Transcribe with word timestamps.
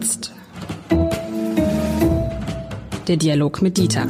jetzt. 0.00 0.32
Der 3.06 3.16
Dialog 3.18 3.60
mit 3.60 3.76
Dieter. 3.76 4.08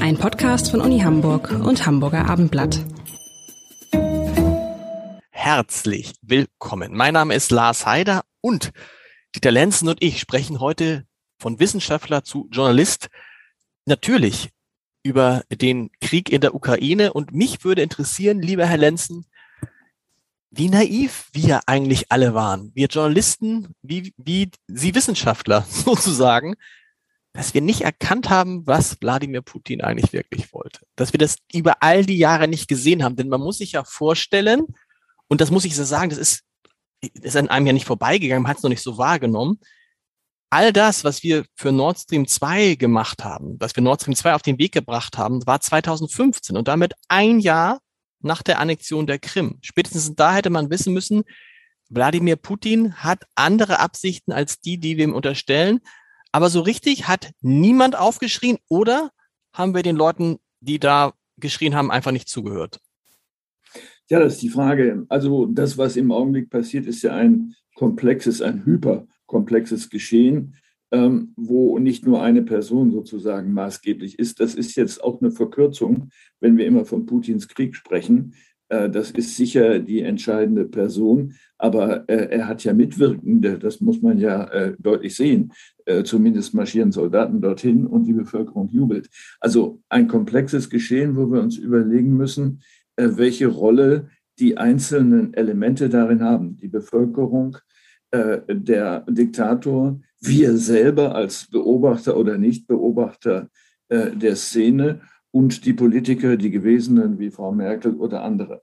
Ein 0.00 0.18
Podcast 0.18 0.72
von 0.72 0.80
Uni 0.80 1.00
Hamburg 1.00 1.52
und 1.52 1.86
Hamburger 1.86 2.28
Abendblatt. 2.28 2.80
Herzlich 5.30 6.14
willkommen. 6.22 6.96
Mein 6.96 7.14
Name 7.14 7.34
ist 7.36 7.52
Lars 7.52 7.86
Heider 7.86 8.22
und 8.40 8.72
Dieter 9.36 9.52
Lenzen 9.52 9.88
und 9.88 10.02
ich 10.02 10.18
sprechen 10.18 10.58
heute 10.58 11.06
von 11.38 11.60
Wissenschaftler 11.60 12.24
zu 12.24 12.48
Journalist 12.50 13.08
natürlich 13.86 14.48
über 15.04 15.44
den 15.48 15.90
Krieg 16.00 16.28
in 16.30 16.40
der 16.40 16.56
Ukraine. 16.56 17.12
Und 17.12 17.32
mich 17.32 17.62
würde 17.62 17.82
interessieren, 17.82 18.42
lieber 18.42 18.66
Herr 18.66 18.78
Lenzen, 18.78 19.26
wie 20.50 20.68
naiv 20.68 21.28
wir 21.32 21.60
eigentlich 21.66 22.10
alle 22.10 22.34
waren. 22.34 22.72
Wir 22.74 22.88
Journalisten, 22.88 23.74
wie, 23.82 24.12
wie 24.16 24.50
Sie 24.66 24.94
Wissenschaftler 24.94 25.64
sozusagen, 25.70 26.54
dass 27.32 27.54
wir 27.54 27.60
nicht 27.60 27.82
erkannt 27.82 28.28
haben, 28.28 28.66
was 28.66 29.00
Wladimir 29.00 29.42
Putin 29.42 29.80
eigentlich 29.80 30.12
wirklich 30.12 30.52
wollte. 30.52 30.80
Dass 30.96 31.12
wir 31.12 31.18
das 31.18 31.36
über 31.52 31.82
all 31.82 32.04
die 32.04 32.18
Jahre 32.18 32.48
nicht 32.48 32.66
gesehen 32.66 33.04
haben. 33.04 33.14
Denn 33.14 33.28
man 33.28 33.40
muss 33.40 33.58
sich 33.58 33.72
ja 33.72 33.84
vorstellen, 33.84 34.66
und 35.28 35.40
das 35.40 35.52
muss 35.52 35.64
ich 35.64 35.76
so 35.76 35.84
sagen, 35.84 36.10
das 36.10 36.18
ist, 36.18 36.42
ist 37.00 37.36
an 37.36 37.48
einem 37.48 37.68
ja 37.68 37.72
nicht 37.72 37.86
vorbeigegangen, 37.86 38.42
man 38.42 38.50
hat 38.50 38.58
es 38.58 38.64
noch 38.64 38.70
nicht 38.70 38.82
so 38.82 38.98
wahrgenommen. 38.98 39.60
All 40.52 40.72
das, 40.72 41.04
was 41.04 41.22
wir 41.22 41.44
für 41.54 41.70
Nord 41.70 42.00
Stream 42.00 42.26
2 42.26 42.74
gemacht 42.74 43.22
haben, 43.22 43.56
was 43.60 43.76
wir 43.76 43.84
Nord 43.84 44.00
Stream 44.00 44.16
2 44.16 44.34
auf 44.34 44.42
den 44.42 44.58
Weg 44.58 44.72
gebracht 44.72 45.16
haben, 45.16 45.46
war 45.46 45.60
2015 45.60 46.56
und 46.56 46.66
damit 46.66 46.94
ein 47.06 47.38
Jahr 47.38 47.78
nach 48.22 48.42
der 48.42 48.58
Annexion 48.58 49.06
der 49.06 49.18
Krim. 49.18 49.58
Spätestens 49.62 50.14
da 50.14 50.34
hätte 50.34 50.50
man 50.50 50.70
wissen 50.70 50.92
müssen, 50.92 51.24
Wladimir 51.88 52.36
Putin 52.36 52.94
hat 52.94 53.24
andere 53.34 53.80
Absichten 53.80 54.32
als 54.32 54.60
die, 54.60 54.78
die 54.78 54.96
wir 54.96 55.04
ihm 55.04 55.14
unterstellen. 55.14 55.80
Aber 56.32 56.48
so 56.48 56.60
richtig 56.60 57.08
hat 57.08 57.32
niemand 57.40 57.96
aufgeschrien 57.96 58.58
oder 58.68 59.10
haben 59.52 59.74
wir 59.74 59.82
den 59.82 59.96
Leuten, 59.96 60.38
die 60.60 60.78
da 60.78 61.12
geschrien 61.36 61.74
haben, 61.74 61.90
einfach 61.90 62.12
nicht 62.12 62.28
zugehört? 62.28 62.80
Ja, 64.08 64.20
das 64.20 64.34
ist 64.34 64.42
die 64.42 64.50
Frage. 64.50 65.04
Also 65.08 65.46
das, 65.46 65.78
was 65.78 65.96
im 65.96 66.12
Augenblick 66.12 66.50
passiert, 66.50 66.86
ist 66.86 67.02
ja 67.02 67.14
ein 67.14 67.54
komplexes, 67.74 68.42
ein 68.42 68.64
hyperkomplexes 68.64 69.90
Geschehen 69.90 70.56
ähm, 70.92 71.32
wo 71.36 71.78
nicht 71.78 72.06
nur 72.06 72.22
eine 72.22 72.42
Person 72.42 72.90
sozusagen 72.90 73.52
maßgeblich 73.52 74.18
ist. 74.18 74.40
Das 74.40 74.54
ist 74.54 74.74
jetzt 74.76 75.02
auch 75.02 75.20
eine 75.20 75.30
Verkürzung, 75.30 76.10
wenn 76.40 76.56
wir 76.56 76.66
immer 76.66 76.84
von 76.84 77.06
Putins 77.06 77.48
Krieg 77.48 77.76
sprechen. 77.76 78.34
Äh, 78.68 78.90
das 78.90 79.10
ist 79.10 79.36
sicher 79.36 79.78
die 79.78 80.00
entscheidende 80.00 80.64
Person, 80.64 81.34
aber 81.58 82.08
äh, 82.08 82.28
er 82.30 82.48
hat 82.48 82.64
ja 82.64 82.72
Mitwirkende, 82.72 83.58
das 83.58 83.80
muss 83.80 84.00
man 84.00 84.18
ja 84.18 84.44
äh, 84.44 84.74
deutlich 84.78 85.14
sehen. 85.14 85.52
Äh, 85.84 86.04
zumindest 86.04 86.54
marschieren 86.54 86.92
Soldaten 86.92 87.40
dorthin 87.40 87.86
und 87.86 88.04
die 88.04 88.14
Bevölkerung 88.14 88.68
jubelt. 88.68 89.08
Also 89.40 89.80
ein 89.88 90.08
komplexes 90.08 90.70
Geschehen, 90.70 91.16
wo 91.16 91.30
wir 91.30 91.40
uns 91.42 91.58
überlegen 91.58 92.16
müssen, 92.16 92.62
äh, 92.96 93.08
welche 93.14 93.48
Rolle 93.48 94.08
die 94.38 94.56
einzelnen 94.56 95.34
Elemente 95.34 95.88
darin 95.88 96.22
haben. 96.22 96.56
Die 96.56 96.68
Bevölkerung, 96.68 97.58
äh, 98.10 98.38
der 98.48 99.00
Diktator, 99.08 100.00
wir 100.20 100.56
selber 100.56 101.14
als 101.14 101.48
Beobachter 101.50 102.16
oder 102.16 102.38
Nichtbeobachter 102.38 103.48
äh, 103.88 104.10
der 104.14 104.36
Szene 104.36 105.00
und 105.30 105.64
die 105.64 105.72
Politiker, 105.72 106.36
die 106.36 106.50
Gewesenen 106.50 107.18
wie 107.18 107.30
Frau 107.30 107.52
Merkel 107.52 107.94
oder 107.94 108.22
andere. 108.22 108.62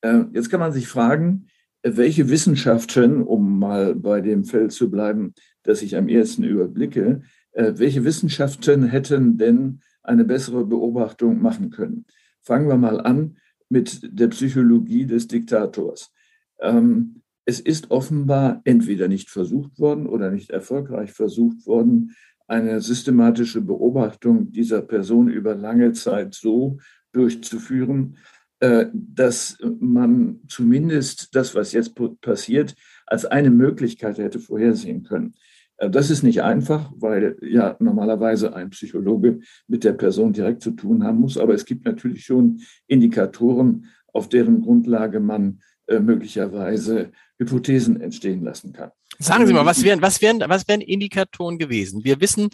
Äh, 0.00 0.24
jetzt 0.32 0.50
kann 0.50 0.60
man 0.60 0.72
sich 0.72 0.88
fragen, 0.88 1.46
welche 1.82 2.28
Wissenschaften, 2.28 3.22
um 3.22 3.58
mal 3.58 3.94
bei 3.94 4.20
dem 4.20 4.44
Feld 4.44 4.72
zu 4.72 4.90
bleiben, 4.90 5.34
das 5.62 5.82
ich 5.82 5.96
am 5.96 6.08
ersten 6.08 6.42
überblicke, 6.42 7.22
äh, 7.52 7.72
welche 7.76 8.04
Wissenschaften 8.04 8.84
hätten 8.84 9.38
denn 9.38 9.80
eine 10.02 10.24
bessere 10.24 10.64
Beobachtung 10.64 11.40
machen 11.40 11.70
können? 11.70 12.04
Fangen 12.42 12.68
wir 12.68 12.76
mal 12.76 13.00
an 13.00 13.36
mit 13.68 14.00
der 14.02 14.28
Psychologie 14.28 15.06
des 15.06 15.26
Diktators. 15.26 16.12
Ähm, 16.60 17.22
es 17.46 17.60
ist 17.60 17.90
offenbar 17.90 18.60
entweder 18.64 19.08
nicht 19.08 19.30
versucht 19.30 19.78
worden 19.78 20.06
oder 20.06 20.30
nicht 20.30 20.50
erfolgreich 20.50 21.12
versucht 21.12 21.64
worden, 21.66 22.14
eine 22.48 22.80
systematische 22.80 23.60
Beobachtung 23.60 24.52
dieser 24.52 24.82
Person 24.82 25.28
über 25.28 25.54
lange 25.54 25.92
Zeit 25.92 26.34
so 26.34 26.78
durchzuführen, 27.12 28.16
äh, 28.60 28.86
dass 28.92 29.58
man 29.80 30.40
zumindest 30.48 31.34
das, 31.34 31.54
was 31.54 31.72
jetzt 31.72 31.94
passiert, 32.20 32.74
als 33.06 33.24
eine 33.24 33.50
Möglichkeit 33.50 34.18
hätte 34.18 34.40
vorhersehen 34.40 35.04
können. 35.04 35.34
Äh, 35.76 35.90
das 35.90 36.10
ist 36.10 36.22
nicht 36.22 36.42
einfach, 36.42 36.92
weil 36.96 37.36
ja 37.42 37.76
normalerweise 37.78 38.54
ein 38.54 38.70
Psychologe 38.70 39.40
mit 39.68 39.84
der 39.84 39.92
Person 39.92 40.32
direkt 40.32 40.62
zu 40.62 40.72
tun 40.72 41.04
haben 41.04 41.20
muss, 41.20 41.38
aber 41.38 41.54
es 41.54 41.64
gibt 41.64 41.84
natürlich 41.84 42.24
schon 42.24 42.60
Indikatoren, 42.86 43.86
auf 44.12 44.28
deren 44.28 44.62
Grundlage 44.62 45.20
man 45.20 45.60
möglicherweise 45.88 47.12
Hypothesen 47.38 48.00
entstehen 48.00 48.44
lassen 48.44 48.72
kann. 48.72 48.90
Sagen 49.18 49.46
Sie 49.46 49.52
mal, 49.52 49.66
was 49.66 49.82
wären, 49.82 50.02
was 50.02 50.20
wären, 50.20 50.40
was 50.40 50.68
wären 50.68 50.80
Indikatoren 50.80 51.58
gewesen? 51.58 52.04
Wir 52.04 52.20
wissen 52.20 52.50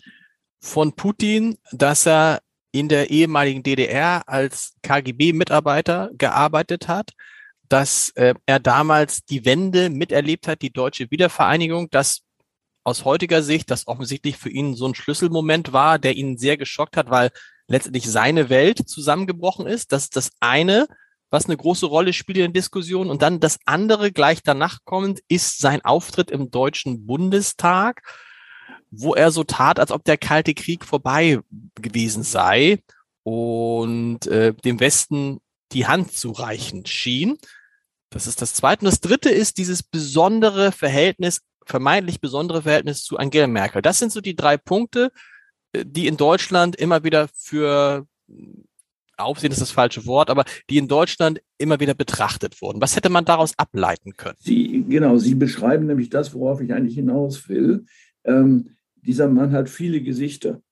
von 0.60 0.92
Putin, 0.92 1.58
dass 1.72 2.06
er 2.06 2.40
in 2.72 2.88
der 2.88 3.10
ehemaligen 3.10 3.62
DDR 3.62 4.22
als 4.26 4.74
KGB-Mitarbeiter 4.82 6.10
gearbeitet 6.16 6.88
hat, 6.88 7.10
dass 7.68 8.10
äh, 8.16 8.34
er 8.46 8.60
damals 8.60 9.24
die 9.24 9.44
Wende 9.44 9.90
miterlebt 9.90 10.48
hat, 10.48 10.62
die 10.62 10.72
deutsche 10.72 11.10
Wiedervereinigung, 11.10 11.90
dass 11.90 12.22
aus 12.84 13.04
heutiger 13.04 13.42
Sicht 13.42 13.70
das 13.70 13.86
offensichtlich 13.86 14.36
für 14.36 14.50
ihn 14.50 14.74
so 14.74 14.86
ein 14.86 14.94
Schlüsselmoment 14.94 15.72
war, 15.72 15.98
der 15.98 16.16
ihn 16.16 16.36
sehr 16.36 16.56
geschockt 16.56 16.96
hat, 16.96 17.10
weil 17.10 17.30
letztendlich 17.68 18.10
seine 18.10 18.50
Welt 18.50 18.88
zusammengebrochen 18.88 19.66
ist. 19.66 19.92
Das 19.92 20.04
ist 20.04 20.16
das 20.16 20.30
eine 20.40 20.86
was 21.32 21.46
eine 21.46 21.56
große 21.56 21.86
Rolle 21.86 22.12
spielt 22.12 22.36
in 22.36 22.52
der 22.52 22.60
Diskussion. 22.60 23.08
Und 23.08 23.22
dann 23.22 23.40
das 23.40 23.58
andere 23.64 24.12
gleich 24.12 24.42
danach 24.42 24.80
kommend 24.84 25.20
ist 25.28 25.58
sein 25.58 25.82
Auftritt 25.82 26.30
im 26.30 26.50
Deutschen 26.50 27.06
Bundestag, 27.06 28.02
wo 28.90 29.14
er 29.14 29.30
so 29.30 29.42
tat, 29.42 29.80
als 29.80 29.90
ob 29.90 30.04
der 30.04 30.18
Kalte 30.18 30.52
Krieg 30.52 30.84
vorbei 30.84 31.40
gewesen 31.80 32.22
sei 32.22 32.80
und 33.22 34.26
äh, 34.26 34.52
dem 34.52 34.78
Westen 34.78 35.38
die 35.72 35.86
Hand 35.86 36.12
zu 36.12 36.32
reichen 36.32 36.84
schien. 36.84 37.38
Das 38.10 38.26
ist 38.26 38.42
das 38.42 38.52
Zweite. 38.52 38.84
Und 38.84 38.92
das 38.92 39.00
Dritte 39.00 39.30
ist 39.30 39.56
dieses 39.56 39.82
besondere 39.82 40.70
Verhältnis, 40.70 41.40
vermeintlich 41.64 42.20
besondere 42.20 42.60
Verhältnis 42.60 43.04
zu 43.04 43.16
Angela 43.16 43.46
Merkel. 43.46 43.80
Das 43.80 43.98
sind 43.98 44.12
so 44.12 44.20
die 44.20 44.36
drei 44.36 44.58
Punkte, 44.58 45.10
äh, 45.72 45.86
die 45.86 46.08
in 46.08 46.18
Deutschland 46.18 46.76
immer 46.76 47.04
wieder 47.04 47.28
für 47.34 48.06
Aufsehen 49.16 49.52
ist 49.52 49.60
das 49.60 49.70
falsche 49.70 50.06
Wort, 50.06 50.30
aber 50.30 50.44
die 50.70 50.78
in 50.78 50.88
Deutschland 50.88 51.40
immer 51.58 51.80
wieder 51.80 51.94
betrachtet 51.94 52.60
wurden. 52.62 52.80
Was 52.80 52.96
hätte 52.96 53.10
man 53.10 53.24
daraus 53.24 53.52
ableiten 53.58 54.14
können? 54.16 54.36
Sie, 54.40 54.84
genau, 54.88 55.18
Sie 55.18 55.34
beschreiben 55.34 55.86
nämlich 55.86 56.10
das, 56.10 56.34
worauf 56.34 56.60
ich 56.60 56.72
eigentlich 56.72 56.94
hinaus 56.94 57.48
will. 57.48 57.84
Ähm, 58.24 58.70
dieser 58.96 59.28
Mann 59.28 59.52
hat 59.52 59.68
viele 59.68 60.00
Gesichter. 60.00 60.62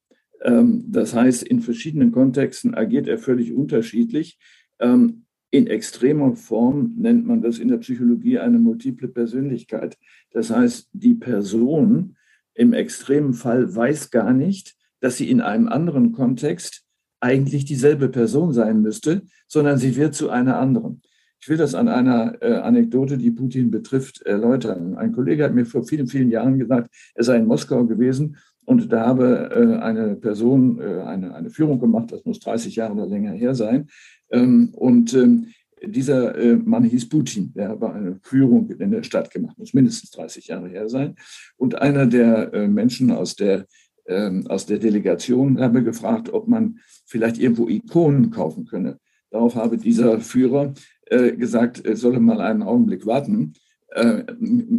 Ähm, 0.43 0.85
das 0.89 1.15
heißt, 1.15 1.43
in 1.43 1.61
verschiedenen 1.61 2.13
Kontexten 2.13 2.75
agiert 2.75 3.09
er 3.09 3.19
völlig 3.19 3.53
unterschiedlich. 3.53 4.39
Ähm, 4.79 5.25
in 5.51 5.67
extremer 5.67 6.37
Form 6.37 6.95
nennt 6.97 7.27
man 7.27 7.43
das 7.43 7.59
in 7.59 7.69
der 7.69 7.79
Psychologie 7.79 8.39
eine 8.39 8.59
multiple 8.59 9.09
Persönlichkeit. 9.09 9.99
Das 10.31 10.51
heißt, 10.51 10.89
die 10.93 11.15
Person 11.15 12.17
im 12.55 12.73
extremen 12.73 13.35
Fall 13.35 13.75
weiß 13.75 14.11
gar 14.11 14.33
nicht, 14.33 14.77
dass 15.01 15.17
sie 15.17 15.31
in 15.31 15.41
einem 15.41 15.69
anderen 15.69 16.13
Kontext 16.13 16.85
eigentlich 17.21 17.65
dieselbe 17.65 18.09
Person 18.09 18.53
sein 18.53 18.83
müsste, 18.83 19.23
sondern 19.47 19.79
sie 19.79 19.97
wird 19.97 20.15
zu 20.15 20.31
einer 20.31 20.59
anderen. 20.59 21.03
Ich 21.41 21.49
will 21.49 21.57
das 21.57 21.75
an 21.75 21.89
einer 21.89 22.37
äh, 22.43 22.55
Anekdote, 22.57 23.17
die 23.17 23.31
Putin 23.31 23.71
betrifft, 23.71 24.21
erläutern. 24.23 24.97
Ein 24.97 25.13
Kollege 25.13 25.45
hat 25.45 25.55
mir 25.55 25.65
vor 25.65 25.85
vielen, 25.85 26.07
vielen 26.07 26.31
Jahren 26.31 26.59
gesagt, 26.59 26.91
er 27.15 27.25
sei 27.25 27.37
in 27.37 27.47
Moskau 27.47 27.87
gewesen 27.87 28.37
und 28.67 28.93
da 28.93 29.07
habe 29.07 29.51
äh, 29.55 29.83
eine 29.83 30.17
Person 30.17 30.81
äh, 30.81 31.03
eine, 31.03 31.35
eine 31.35 31.51
Führung 31.51 31.81
gemacht, 31.81 32.13
das 32.13 32.25
muss 32.25 32.41
30 32.41 32.77
Jahre 32.77 32.93
oder 32.93 33.07
länger 33.07 33.33
her 33.33 33.55
sein. 33.55 33.89
Ähm, 34.31 34.71
und 34.75 35.15
ähm, 35.15 35.47
dieser 35.83 36.37
äh, 36.37 36.57
Mann 36.57 36.85
hieß 36.85 37.09
Putin, 37.09 37.53
der 37.55 37.71
habe 37.71 37.93
eine 37.93 38.19
Führung 38.23 38.71
in 38.71 38.91
der 38.91 39.03
Stadt 39.03 39.31
gemacht, 39.31 39.59
muss 39.59 39.75
mindestens 39.75 40.11
30 40.11 40.49
Jahre 40.49 40.69
her 40.69 40.89
sein. 40.89 41.15
Und 41.57 41.77
einer 41.77 42.07
der 42.07 42.53
äh, 42.53 42.69
Menschen 42.69 43.11
aus 43.11 43.35
der 43.35 43.67
ähm, 44.11 44.47
aus 44.49 44.67
der 44.67 44.79
Delegation 44.79 45.61
habe 45.61 45.83
gefragt, 45.83 46.33
ob 46.33 46.49
man 46.49 46.79
vielleicht 47.07 47.39
irgendwo 47.39 47.69
Ikonen 47.69 48.31
kaufen 48.31 48.67
könne. 48.67 48.99
Darauf 49.31 49.55
habe 49.55 49.79
dieser 49.79 50.21
Führer 50.21 50.75
äh, 51.07 51.33
gesagt, 51.33 51.85
er 51.85 51.97
solle 51.97 52.21
mal 52.21 52.41
einen 52.41 52.63
Augenblick 52.63 53.07
warten. 53.07 53.55
Äh, 53.93 54.25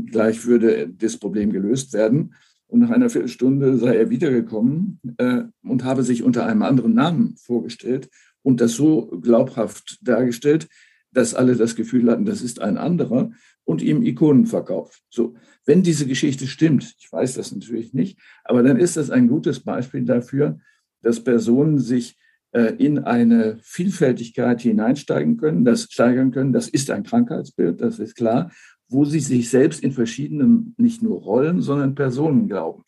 gleich 0.06 0.46
würde 0.46 0.90
das 0.90 1.18
Problem 1.18 1.52
gelöst 1.52 1.94
werden. 1.94 2.34
Und 2.68 2.80
nach 2.80 2.90
einer 2.90 3.10
Viertelstunde 3.10 3.78
sei 3.78 3.98
er 3.98 4.10
wiedergekommen 4.10 5.00
äh, 5.18 5.44
und 5.64 5.84
habe 5.84 6.04
sich 6.04 6.24
unter 6.24 6.46
einem 6.46 6.62
anderen 6.62 6.94
Namen 6.94 7.36
vorgestellt 7.38 8.10
und 8.44 8.62
das 8.62 8.74
so 8.74 9.08
glaubhaft 9.22 10.00
dargestellt, 10.02 10.68
dass 11.12 11.34
alle 11.34 11.56
das 11.56 11.76
Gefühl 11.76 12.10
hatten, 12.10 12.26
das 12.26 12.42
ist 12.42 12.62
ein 12.62 12.78
anderer. 12.78 13.32
Und 13.66 13.82
ihm 13.82 14.04
Ikonen 14.04 14.46
verkauft. 14.46 15.02
So, 15.10 15.36
wenn 15.66 15.84
diese 15.84 16.08
Geschichte 16.08 16.48
stimmt, 16.48 16.96
ich 17.00 17.12
weiß 17.12 17.36
das 17.36 17.52
natürlich 17.52 17.94
nicht, 17.94 18.20
aber 18.44 18.64
dann 18.64 18.78
ist 18.78 18.98
das 18.98 19.10
ein 19.10 19.28
gutes 19.28 19.60
Beispiel 19.60 20.04
dafür, 20.04 20.60
dass 21.02 21.24
Personen 21.24 21.80
sich 21.80 22.18
äh, 22.52 22.74
in 22.78 23.00
eine 23.00 23.58
Vielfältigkeit 23.62 24.62
hineinsteigen 24.62 25.38
können, 25.38 25.66
das 25.66 25.84
steigern 25.84 26.32
können. 26.32 26.54
Das 26.54 26.68
ist 26.68 26.90
ein 26.90 27.04
Krankheitsbild, 27.04 27.82
das 27.82 28.00
ist 28.00 28.16
klar, 28.16 28.52
wo 28.90 29.06
sie 29.06 29.22
sich 29.22 29.50
selbst 29.50 29.82
in 29.84 29.94
verschiedenen, 29.94 30.76
nicht 30.78 31.02
nur 31.02 31.22
Rollen, 31.22 31.62
sondern 31.62 31.96
Personen 31.96 32.48
glauben. 32.48 32.84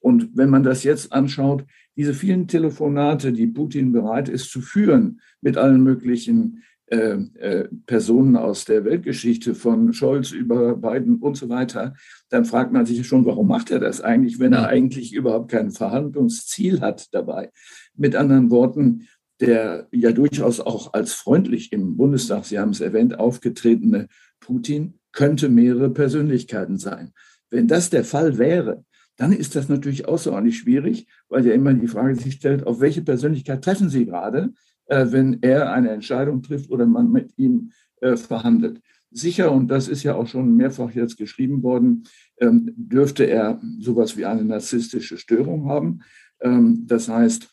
Und 0.00 0.36
wenn 0.36 0.50
man 0.50 0.62
das 0.62 0.84
jetzt 0.84 1.12
anschaut, 1.12 1.64
diese 1.96 2.12
vielen 2.12 2.46
Telefonate, 2.46 3.32
die 3.32 3.46
Putin 3.46 3.90
bereit 3.92 4.28
ist 4.28 4.50
zu 4.50 4.60
führen 4.60 5.20
mit 5.40 5.56
allen 5.56 5.82
möglichen 5.82 6.62
äh, 6.88 7.16
äh, 7.38 7.68
Personen 7.86 8.36
aus 8.36 8.64
der 8.64 8.84
Weltgeschichte, 8.84 9.54
von 9.56 9.92
Scholz 9.92 10.30
über 10.30 10.76
Biden 10.76 11.16
und 11.16 11.36
so 11.36 11.48
weiter, 11.48 11.94
dann 12.28 12.44
fragt 12.44 12.72
man 12.72 12.86
sich 12.86 13.04
schon, 13.06 13.24
warum 13.26 13.48
macht 13.48 13.70
er 13.70 13.80
das 13.80 14.00
eigentlich, 14.00 14.38
wenn 14.38 14.52
er 14.52 14.68
eigentlich 14.68 15.12
überhaupt 15.12 15.50
kein 15.50 15.72
Verhandlungsziel 15.72 16.80
hat 16.80 17.08
dabei. 17.12 17.50
Mit 17.96 18.14
anderen 18.14 18.50
Worten, 18.50 19.08
der 19.40 19.88
ja 19.90 20.12
durchaus 20.12 20.60
auch 20.60 20.92
als 20.94 21.12
freundlich 21.12 21.72
im 21.72 21.96
Bundestag, 21.96 22.44
Sie 22.44 22.58
haben 22.58 22.70
es 22.70 22.80
erwähnt, 22.80 23.18
aufgetretene 23.18 24.06
Putin 24.38 25.00
könnte 25.12 25.48
mehrere 25.48 25.90
Persönlichkeiten 25.90 26.78
sein. 26.78 27.12
Wenn 27.50 27.66
das 27.66 27.90
der 27.90 28.04
Fall 28.04 28.38
wäre, 28.38 28.84
dann 29.16 29.32
ist 29.32 29.56
das 29.56 29.68
natürlich 29.68 30.06
außerordentlich 30.06 30.58
schwierig, 30.58 31.06
weil 31.28 31.46
ja 31.46 31.54
immer 31.54 31.72
die 31.74 31.88
Frage 31.88 32.14
sich 32.16 32.34
stellt, 32.34 32.66
auf 32.66 32.80
welche 32.80 33.02
Persönlichkeit 33.02 33.64
treffen 33.64 33.88
Sie 33.88 34.06
gerade? 34.06 34.52
Äh, 34.86 35.06
wenn 35.10 35.42
er 35.42 35.72
eine 35.72 35.90
Entscheidung 35.90 36.42
trifft 36.42 36.70
oder 36.70 36.86
man 36.86 37.10
mit 37.10 37.32
ihm 37.36 37.72
äh, 38.00 38.16
verhandelt. 38.16 38.80
Sicher, 39.10 39.50
und 39.50 39.68
das 39.68 39.88
ist 39.88 40.02
ja 40.02 40.14
auch 40.14 40.26
schon 40.26 40.56
mehrfach 40.56 40.90
jetzt 40.92 41.16
geschrieben 41.16 41.62
worden, 41.62 42.04
ähm, 42.40 42.72
dürfte 42.76 43.24
er 43.24 43.60
sowas 43.80 44.16
wie 44.16 44.26
eine 44.26 44.44
narzisstische 44.44 45.18
Störung 45.18 45.68
haben. 45.68 46.00
Ähm, 46.40 46.84
das 46.86 47.08
heißt, 47.08 47.48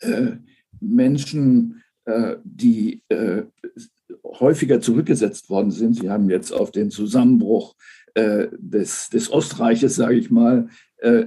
äh, 0.00 0.32
Menschen, 0.80 1.78
die 2.42 3.04
häufiger 4.24 4.80
zurückgesetzt 4.80 5.48
worden 5.50 5.70
sind, 5.70 5.94
Sie 5.94 6.10
haben 6.10 6.28
jetzt 6.28 6.50
auf 6.50 6.72
den 6.72 6.90
Zusammenbruch 6.90 7.76
des, 8.16 9.08
des 9.08 9.30
Ostreiches, 9.30 9.94
sage 9.94 10.16
ich 10.16 10.28
mal, 10.28 10.68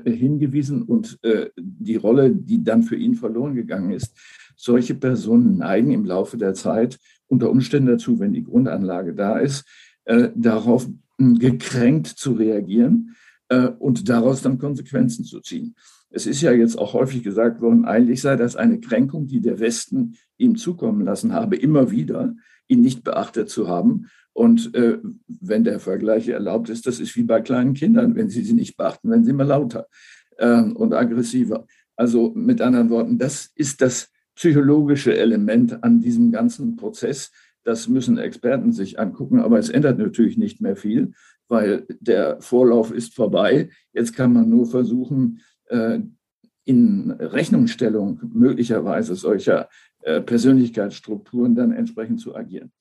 hingewiesen 0.05 0.83
und 0.83 1.19
die 1.57 1.95
Rolle, 1.97 2.31
die 2.31 2.63
dann 2.63 2.83
für 2.83 2.95
ihn 2.95 3.15
verloren 3.15 3.55
gegangen 3.55 3.91
ist 3.91 4.15
solche 4.55 4.95
Personen 4.95 5.57
neigen 5.57 5.91
im 5.91 6.05
Laufe 6.05 6.37
der 6.37 6.53
Zeit 6.53 6.99
unter 7.27 7.49
Umständen 7.49 7.89
dazu, 7.89 8.19
wenn 8.19 8.33
die 8.33 8.43
Grundanlage 8.43 9.13
da 9.13 9.39
ist, 9.39 9.65
äh, 10.05 10.29
darauf 10.35 10.87
hm, 11.17 11.39
gekränkt 11.39 12.07
zu 12.07 12.33
reagieren 12.33 13.15
äh, 13.49 13.67
und 13.67 14.09
daraus 14.09 14.41
dann 14.41 14.57
Konsequenzen 14.57 15.25
zu 15.25 15.39
ziehen. 15.41 15.75
Es 16.09 16.25
ist 16.25 16.41
ja 16.41 16.51
jetzt 16.51 16.77
auch 16.77 16.93
häufig 16.93 17.23
gesagt 17.23 17.61
worden, 17.61 17.85
eigentlich 17.85 18.21
sei 18.21 18.35
das 18.35 18.55
eine 18.55 18.79
Kränkung, 18.79 19.27
die 19.27 19.41
der 19.41 19.59
Westen 19.59 20.15
ihm 20.37 20.55
zukommen 20.55 21.01
lassen 21.01 21.33
habe, 21.33 21.55
immer 21.57 21.91
wieder, 21.91 22.35
ihn 22.67 22.81
nicht 22.81 23.03
beachtet 23.03 23.49
zu 23.49 23.67
haben. 23.67 24.07
Und 24.33 24.75
äh, 24.75 24.97
wenn 25.27 25.63
der 25.63 25.79
Vergleich 25.79 26.27
erlaubt 26.27 26.69
ist, 26.69 26.85
das 26.87 26.99
ist 26.99 27.15
wie 27.15 27.23
bei 27.23 27.41
kleinen 27.41 27.73
Kindern, 27.73 28.15
wenn 28.15 28.29
sie 28.29 28.43
sie 28.43 28.53
nicht 28.53 28.75
beachten, 28.75 29.09
werden 29.09 29.23
sie 29.23 29.31
immer 29.31 29.45
lauter 29.45 29.87
äh, 30.37 30.61
und 30.61 30.93
aggressiver. 30.93 31.65
Also 31.95 32.33
mit 32.35 32.61
anderen 32.61 32.89
Worten, 32.89 33.17
das 33.17 33.51
ist 33.55 33.81
das 33.81 34.11
psychologische 34.35 35.15
Element 35.15 35.83
an 35.83 36.01
diesem 36.01 36.31
ganzen 36.31 36.75
Prozess. 36.75 37.31
Das 37.63 37.87
müssen 37.87 38.17
Experten 38.17 38.73
sich 38.73 38.99
angucken, 38.99 39.39
aber 39.39 39.57
es 39.57 39.69
ändert 39.69 39.97
natürlich 39.97 40.37
nicht 40.37 40.59
mehr 40.59 40.75
viel, 40.75 41.13
weil 41.47 41.85
der 42.01 42.41
Vorlauf 42.41 42.91
ist 42.91 43.15
vorbei. 43.15 43.69
Jetzt 43.93 44.15
kann 44.15 44.33
man 44.33 44.49
nur 44.49 44.65
versuchen, 44.65 45.39
äh, 45.67 45.99
in 46.65 47.11
Rechnungsstellung 47.11 48.19
möglicherweise 48.33 49.15
solcher 49.15 49.69
Persönlichkeitsstrukturen 50.21 51.55
dann 51.55 51.71
entsprechend 51.71 52.19
zu 52.19 52.35
agieren. 52.35 52.71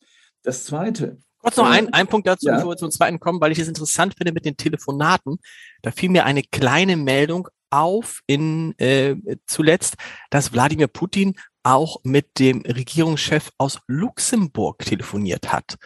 Das 0.43 0.65
Zweite. 0.65 1.19
Kurz 1.39 1.57
noch 1.57 1.69
ein, 1.69 1.93
ein 1.93 2.07
Punkt 2.07 2.27
dazu, 2.27 2.47
ja. 2.47 2.57
bevor 2.57 2.73
wir 2.73 2.77
zum 2.77 2.91
zweiten 2.91 3.21
kommen, 3.21 3.41
weil 3.41 3.53
ich 3.53 3.59
es 3.59 3.69
interessant 3.69 4.15
finde 4.17 4.33
mit 4.33 4.45
den 4.45 4.57
Telefonaten. 4.57 5.39
Da 5.83 5.91
fiel 5.91 6.09
mir 6.09 6.25
eine 6.25 6.43
kleine 6.43 6.97
Meldung 6.97 7.49
auf 7.71 8.21
in 8.27 8.79
äh, 8.79 9.17
zuletzt, 9.47 9.97
dass 10.31 10.53
Wladimir 10.53 10.87
Putin 10.87 11.35
auch 11.63 12.01
mit 12.05 12.39
dem 12.39 12.63
Regierungschef 12.63 13.51
aus 13.59 13.81
Luxemburg 13.87 14.85
telefoniert 14.85 15.53
hat 15.53 15.77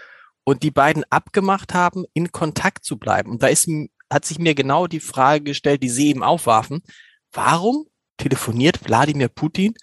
und 0.45 0.63
die 0.63 0.71
beiden 0.71 1.05
abgemacht 1.11 1.75
haben, 1.75 2.05
in 2.15 2.33
Kontakt 2.33 2.85
zu 2.85 2.99
bleiben. 2.99 3.31
Und 3.31 3.43
da 3.43 3.47
ist, 3.47 3.69
hat 4.13 4.25
sich 4.25 4.39
mir 4.39 4.55
genau 4.55 4.87
die 4.87 5.01
Frage 5.01 5.45
gestellt, 5.45 5.83
die 5.83 5.89
Sie 5.89 6.09
eben 6.09 6.23
aufwarfen. 6.23 6.83
Warum 7.33 7.87
telefoniert 8.17 8.85
Wladimir 8.85 9.29
Putin 9.29 9.75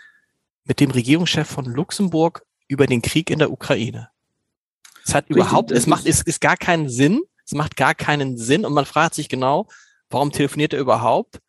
mit 0.66 0.80
dem 0.80 0.92
Regierungschef 0.92 1.48
von 1.48 1.66
Luxemburg 1.66 2.46
über 2.68 2.88
den 2.88 3.02
Krieg 3.02 3.30
in 3.30 3.40
der 3.40 3.52
Ukraine? 3.52 4.10
Es 5.06 5.14
hat 5.14 5.26
Richtig, 5.26 5.38
überhaupt, 5.38 5.72
es 5.72 5.88
macht, 5.88 6.06
es 6.06 6.22
ist 6.22 6.42
gar 6.42 6.58
keinen 6.58 6.90
Sinn. 6.90 7.22
Es 7.46 7.54
macht 7.54 7.76
gar 7.76 7.94
keinen 7.94 8.38
Sinn 8.38 8.66
und 8.66 8.74
man 8.74 8.86
fragt 8.86 9.14
sich 9.14 9.30
genau, 9.30 9.68
warum 10.10 10.32
telefoniert 10.32 10.74
er 10.74 10.80
überhaupt? 10.80 11.40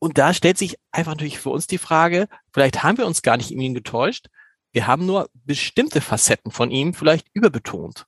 Und 0.00 0.18
da 0.18 0.34
stellt 0.34 0.58
sich 0.58 0.78
einfach 0.90 1.12
natürlich 1.12 1.38
für 1.38 1.50
uns 1.50 1.68
die 1.68 1.78
Frage, 1.78 2.28
vielleicht 2.52 2.82
haben 2.82 2.98
wir 2.98 3.06
uns 3.06 3.22
gar 3.22 3.36
nicht 3.36 3.52
in 3.52 3.60
ihn 3.60 3.74
getäuscht. 3.74 4.26
Wir 4.72 4.88
haben 4.88 5.06
nur 5.06 5.30
bestimmte 5.32 6.00
Facetten 6.00 6.50
von 6.50 6.72
ihm 6.72 6.92
vielleicht 6.92 7.28
überbetont. 7.34 8.06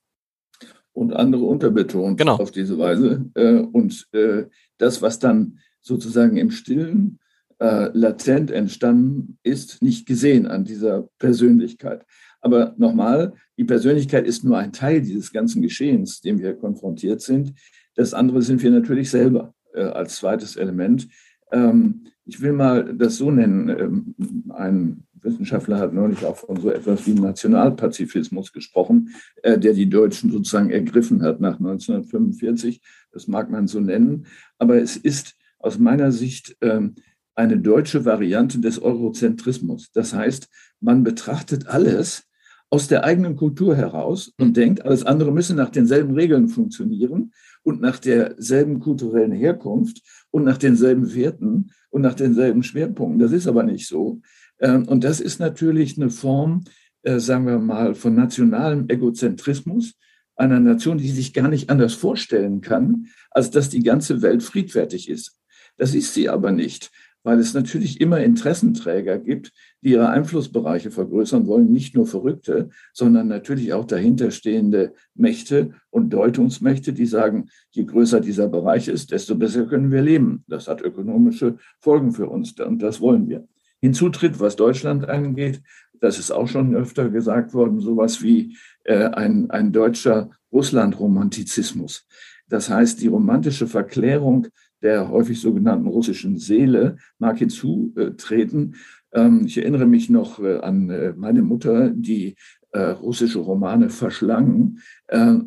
Und 0.91 1.13
andere 1.13 1.43
unterbetont 1.43 2.17
genau. 2.17 2.35
auf 2.35 2.51
diese 2.51 2.77
Weise. 2.77 3.29
Äh, 3.35 3.59
und 3.59 4.07
äh, 4.11 4.47
das, 4.77 5.01
was 5.01 5.19
dann 5.19 5.59
sozusagen 5.79 6.35
im 6.35 6.51
Stillen 6.51 7.19
äh, 7.59 7.89
latent 7.93 8.51
entstanden 8.51 9.37
ist, 9.43 9.81
nicht 9.81 10.05
gesehen 10.05 10.45
an 10.45 10.63
dieser 10.63 11.09
Persönlichkeit. 11.19 12.05
Aber 12.41 12.75
nochmal, 12.77 13.33
die 13.57 13.63
Persönlichkeit 13.63 14.27
ist 14.27 14.43
nur 14.43 14.57
ein 14.57 14.73
Teil 14.73 15.01
dieses 15.01 15.31
ganzen 15.31 15.61
Geschehens, 15.61 16.21
dem 16.21 16.39
wir 16.39 16.53
konfrontiert 16.53 17.21
sind. 17.21 17.53
Das 17.95 18.13
andere 18.13 18.41
sind 18.41 18.61
wir 18.61 18.71
natürlich 18.71 19.09
selber 19.09 19.53
als 19.73 20.17
zweites 20.17 20.55
Element. 20.55 21.07
Ähm, 21.51 22.07
ich 22.25 22.41
will 22.41 22.53
mal 22.53 22.95
das 22.95 23.17
so 23.17 23.31
nennen. 23.31 23.69
Ähm, 23.69 24.15
ein 24.49 25.03
Wissenschaftler 25.13 25.79
hat 25.79 25.93
neulich 25.93 26.25
auch 26.25 26.37
von 26.37 26.59
so 26.59 26.69
etwas 26.69 27.05
wie 27.07 27.13
Nationalpazifismus 27.13 28.51
gesprochen, 28.51 29.11
äh, 29.43 29.57
der 29.57 29.73
die 29.73 29.89
Deutschen 29.89 30.31
sozusagen 30.31 30.71
ergriffen 30.71 31.21
hat 31.23 31.39
nach 31.39 31.59
1945. 31.59 32.81
Das 33.11 33.27
mag 33.27 33.49
man 33.49 33.67
so 33.67 33.79
nennen. 33.79 34.25
Aber 34.57 34.77
es 34.81 34.97
ist 34.97 35.35
aus 35.59 35.79
meiner 35.79 36.11
Sicht 36.11 36.57
ähm, 36.61 36.95
eine 37.35 37.59
deutsche 37.59 38.05
Variante 38.05 38.59
des 38.59 38.81
Eurozentrismus. 38.81 39.91
Das 39.91 40.13
heißt, 40.13 40.47
man 40.79 41.03
betrachtet 41.03 41.67
alles 41.67 42.23
aus 42.69 42.87
der 42.87 43.03
eigenen 43.03 43.35
Kultur 43.35 43.75
heraus 43.75 44.33
und 44.37 44.57
denkt, 44.57 44.83
alles 44.83 45.05
andere 45.05 45.31
müsse 45.31 45.53
nach 45.53 45.69
denselben 45.69 46.15
Regeln 46.15 46.47
funktionieren 46.47 47.31
und 47.63 47.81
nach 47.81 47.99
derselben 47.99 48.79
kulturellen 48.79 49.31
Herkunft 49.31 50.01
und 50.31 50.43
nach 50.43 50.57
denselben 50.57 51.13
Werten 51.13 51.71
und 51.89 52.01
nach 52.01 52.15
denselben 52.15 52.63
Schwerpunkten. 52.63 53.19
Das 53.19 53.31
ist 53.31 53.47
aber 53.47 53.63
nicht 53.63 53.87
so. 53.87 54.21
Ähm, 54.59 54.87
und 54.87 55.03
das 55.03 55.19
ist 55.19 55.39
natürlich 55.39 55.97
eine 55.97 56.09
Form, 56.09 56.63
äh, 57.03 57.19
sagen 57.19 57.45
wir 57.45 57.59
mal, 57.59 57.95
von 57.95 58.15
nationalem 58.15 58.89
Egozentrismus 58.89 59.93
einer 60.35 60.59
Nation, 60.59 60.97
die 60.97 61.11
sich 61.11 61.33
gar 61.33 61.47
nicht 61.47 61.69
anders 61.69 61.93
vorstellen 61.93 62.61
kann, 62.61 63.07
als 63.31 63.51
dass 63.51 63.69
die 63.69 63.83
ganze 63.83 64.21
Welt 64.21 64.43
friedfertig 64.43 65.09
ist. 65.09 65.39
Das 65.77 65.93
ist 65.93 66.13
sie 66.13 66.29
aber 66.29 66.51
nicht 66.51 66.91
weil 67.25 67.39
es 67.39 67.55
natürlich 67.55 67.99
immer 67.99 68.19
Interessenträger 68.19 69.17
gibt, 69.17 69.51
die 69.81 69.93
ihre 69.93 70.09
Einflussbereiche 70.09 70.91
vergrößern 70.91 71.47
wollen, 71.47 71.71
nicht 71.71 71.95
nur 71.95 72.05
Verrückte, 72.05 72.69
sondern 72.93 73.27
natürlich 73.27 73.73
auch 73.73 73.85
dahinterstehende 73.85 74.93
Mächte 75.15 75.71
und 75.89 76.11
Deutungsmächte, 76.11 76.93
die 76.93 77.07
sagen, 77.07 77.49
je 77.71 77.83
größer 77.83 78.21
dieser 78.21 78.47
Bereich 78.47 78.87
ist, 78.87 79.09
desto 79.11 79.35
besser 79.35 79.65
können 79.65 79.91
wir 79.91 80.03
leben. 80.03 80.43
Das 80.47 80.67
hat 80.67 80.81
ökonomische 80.81 81.57
Folgen 81.79 82.11
für 82.11 82.27
uns 82.29 82.53
und 82.59 82.83
das 82.83 83.01
wollen 83.01 83.27
wir. 83.27 83.47
Hinzu 83.81 84.09
tritt, 84.09 84.39
was 84.39 84.55
Deutschland 84.55 85.09
angeht, 85.09 85.63
das 85.99 86.19
ist 86.19 86.29
auch 86.29 86.47
schon 86.47 86.75
öfter 86.75 87.09
gesagt 87.09 87.55
worden, 87.55 87.79
sowas 87.79 88.21
wie 88.21 88.55
äh, 88.83 89.05
ein, 89.05 89.49
ein 89.49 89.71
deutscher 89.71 90.29
Russland-Romantizismus. 90.51 92.05
Das 92.47 92.69
heißt, 92.69 93.01
die 93.01 93.07
romantische 93.07 93.65
Verklärung 93.65 94.47
der 94.85 95.09
häufig 95.09 95.41
sogenannten 95.41 95.87
russischen 95.87 96.37
Seele 96.37 96.97
mag 97.17 97.39
hinzutreten. 97.39 98.75
Ähm, 99.11 99.45
ich 99.47 99.57
erinnere 99.57 99.87
mich 99.87 100.11
noch 100.11 100.39
äh, 100.39 100.59
an 100.59 100.91
äh, 100.91 101.13
meine 101.17 101.41
Mutter, 101.41 101.89
die 101.89 102.35
äh, 102.71 102.91
russische 102.91 103.39
Romane 103.39 103.89
verschlang 103.89 104.79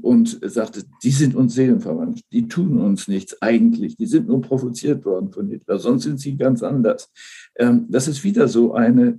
und 0.01 0.39
sagte, 0.43 0.85
die 1.03 1.11
sind 1.11 1.35
uns 1.35 1.55
seelenverwandt, 1.55 2.21
die 2.33 2.49
tun 2.49 2.79
uns 2.79 3.07
nichts 3.07 3.43
eigentlich, 3.43 3.97
die 3.97 4.07
sind 4.07 4.29
nur 4.29 4.41
provoziert 4.41 5.05
worden 5.05 5.31
von 5.33 5.49
Hitler, 5.49 5.79
sonst 5.79 6.05
sind 6.05 6.21
sie 6.21 6.37
ganz 6.37 6.63
anders. 6.63 7.11
Ähm, 7.57 7.87
das 7.91 8.09
ist 8.09 8.25
wieder 8.25 8.49
so 8.49 8.73
eine 8.73 9.19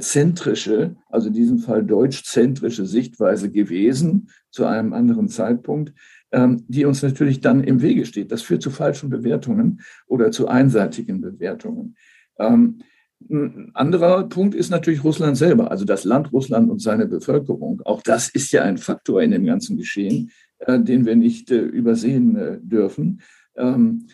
zentrische, 0.00 0.96
also 1.08 1.28
in 1.28 1.34
diesem 1.34 1.58
Fall 1.58 1.82
deutschzentrische 1.82 2.84
Sichtweise 2.84 3.50
gewesen 3.50 4.28
zu 4.50 4.66
einem 4.66 4.92
anderen 4.92 5.28
Zeitpunkt, 5.28 5.94
die 6.32 6.84
uns 6.84 7.02
natürlich 7.02 7.40
dann 7.40 7.64
im 7.64 7.82
Wege 7.82 8.06
steht. 8.06 8.30
Das 8.30 8.42
führt 8.42 8.62
zu 8.62 8.70
falschen 8.70 9.10
Bewertungen 9.10 9.80
oder 10.06 10.30
zu 10.30 10.46
einseitigen 10.46 11.20
Bewertungen. 11.20 11.96
Ähm, 12.38 12.82
ein 13.28 13.70
anderer 13.74 14.28
Punkt 14.28 14.54
ist 14.54 14.70
natürlich 14.70 15.04
Russland 15.04 15.36
selber, 15.36 15.70
also 15.70 15.84
das 15.84 16.04
Land 16.04 16.32
Russland 16.32 16.70
und 16.70 16.80
seine 16.80 17.06
Bevölkerung. 17.06 17.82
Auch 17.84 18.02
das 18.02 18.28
ist 18.30 18.50
ja 18.52 18.62
ein 18.62 18.78
Faktor 18.78 19.22
in 19.22 19.30
dem 19.30 19.44
ganzen 19.44 19.76
Geschehen, 19.76 20.30
äh, 20.58 20.80
den 20.80 21.04
wir 21.04 21.16
nicht 21.16 21.50
äh, 21.50 21.60
übersehen 21.60 22.36
äh, 22.36 22.58
dürfen. 22.60 23.20
Ähm, 23.56 24.06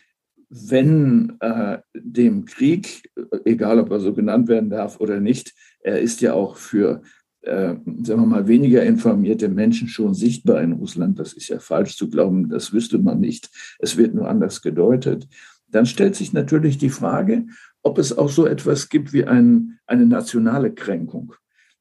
wenn 0.49 1.39
dem 1.93 2.45
Krieg, 2.45 3.11
egal 3.45 3.81
ob 3.81 3.91
er 3.91 3.99
so 3.99 4.15
genannt 4.15 4.47
werden 4.47 4.71
darf 4.71 5.01
oder 5.01 5.19
nicht, 5.19 5.53
er 5.81 6.01
ist 6.01 6.21
ja 6.21 6.35
auch 6.35 6.57
für, 6.57 7.03
äh, 7.47 7.75
sagen 8.03 8.21
wir 8.21 8.27
mal, 8.27 8.49
weniger 8.49 8.83
informierte 8.83 9.49
Menschen 9.49 9.89
schon 9.89 10.15
sichtbar 10.15 10.63
in 10.63 10.73
Russland. 10.73 11.19
Das 11.19 11.33
ist 11.33 11.49
ja 11.49 11.59
falsch 11.59 11.97
zu 11.97 12.11
glauben, 12.11 12.49
das 12.49 12.73
wüsste 12.73 12.99
man 12.99 13.21
nicht. 13.21 13.51
Es 13.79 13.97
wird 13.97 14.15
nur 14.15 14.29
anders 14.29 14.63
gedeutet. 14.63 15.29
Dann 15.69 15.87
stellt 15.87 16.17
sich 16.17 16.33
natürlich 16.33 16.79
die 16.79 16.91
Frage, 16.91 17.47
ob 17.83 17.99
es 17.99 18.17
auch 18.17 18.31
so 18.31 18.47
etwas 18.47 18.89
gibt 18.89 19.13
wie 19.13 19.25
ein, 19.25 19.79
eine 19.87 20.07
nationale 20.07 20.73
Kränkung. 20.73 21.35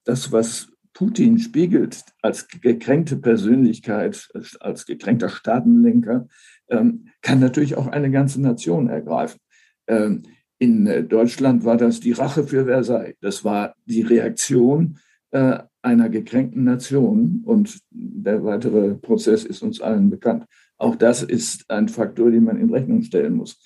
Das, 0.04 0.32
was 0.32 0.70
Putin 0.94 1.40
spiegelt 1.40 2.04
als 2.22 2.48
gekränkte 2.48 3.18
Persönlichkeit, 3.18 4.30
als 4.60 4.86
gekränkter 4.86 5.30
Staatenlenker, 5.30 6.28
ähm, 6.70 7.08
kann 7.22 7.40
natürlich 7.40 7.76
auch 7.76 7.88
eine 7.88 8.12
ganze 8.12 8.42
Nation 8.42 8.88
ergreifen. 8.88 9.40
Ähm, 9.88 10.24
in 10.58 11.10
Deutschland 11.10 11.66
war 11.66 11.76
das 11.76 12.00
die 12.00 12.14
Rache 12.14 12.46
für 12.46 12.66
Versailles. 12.66 13.16
Das 13.20 13.44
war 13.44 13.76
die 13.86 14.04
Reaktion 14.04 15.00
äh, 15.36 15.60
einer 15.82 16.08
gekränkten 16.08 16.64
Nation 16.64 17.42
und 17.44 17.80
der 17.92 18.46
weitere 18.46 18.96
Prozess 18.96 19.44
ist 19.44 19.62
uns 19.62 19.82
allen 19.82 20.10
bekannt. 20.10 20.46
Auch 20.78 20.96
das 20.96 21.24
ist 21.24 21.70
ein 21.70 21.90
Faktor, 21.90 22.32
den 22.32 22.46
man 22.46 22.58
in 22.58 22.70
Rechnung 22.70 23.02
stellen 23.02 23.34
muss. 23.36 23.62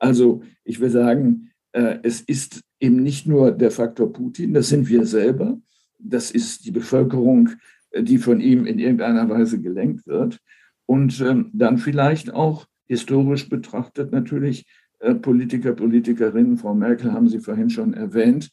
Also 0.00 0.42
ich 0.64 0.80
will 0.80 0.90
sagen, 0.90 1.52
äh, 1.70 1.98
es 2.02 2.20
ist 2.22 2.62
eben 2.80 3.04
nicht 3.04 3.28
nur 3.28 3.52
der 3.52 3.70
Faktor 3.70 4.12
Putin, 4.12 4.52
das 4.52 4.68
sind 4.68 4.88
wir 4.88 5.06
selber, 5.06 5.60
das 6.00 6.32
ist 6.32 6.66
die 6.66 6.72
Bevölkerung, 6.72 7.50
die 7.96 8.18
von 8.18 8.40
ihm 8.40 8.66
in 8.66 8.80
irgendeiner 8.80 9.28
Weise 9.28 9.60
gelenkt 9.60 10.08
wird. 10.08 10.40
Und 10.86 11.20
ähm, 11.20 11.50
dann 11.52 11.78
vielleicht 11.78 12.34
auch 12.34 12.66
historisch 12.88 13.48
betrachtet 13.48 14.10
natürlich 14.10 14.66
äh, 14.98 15.14
Politiker, 15.14 15.72
Politikerinnen, 15.72 16.58
Frau 16.58 16.74
Merkel 16.74 17.12
haben 17.12 17.28
Sie 17.28 17.38
vorhin 17.38 17.70
schon 17.70 17.94
erwähnt, 17.94 18.50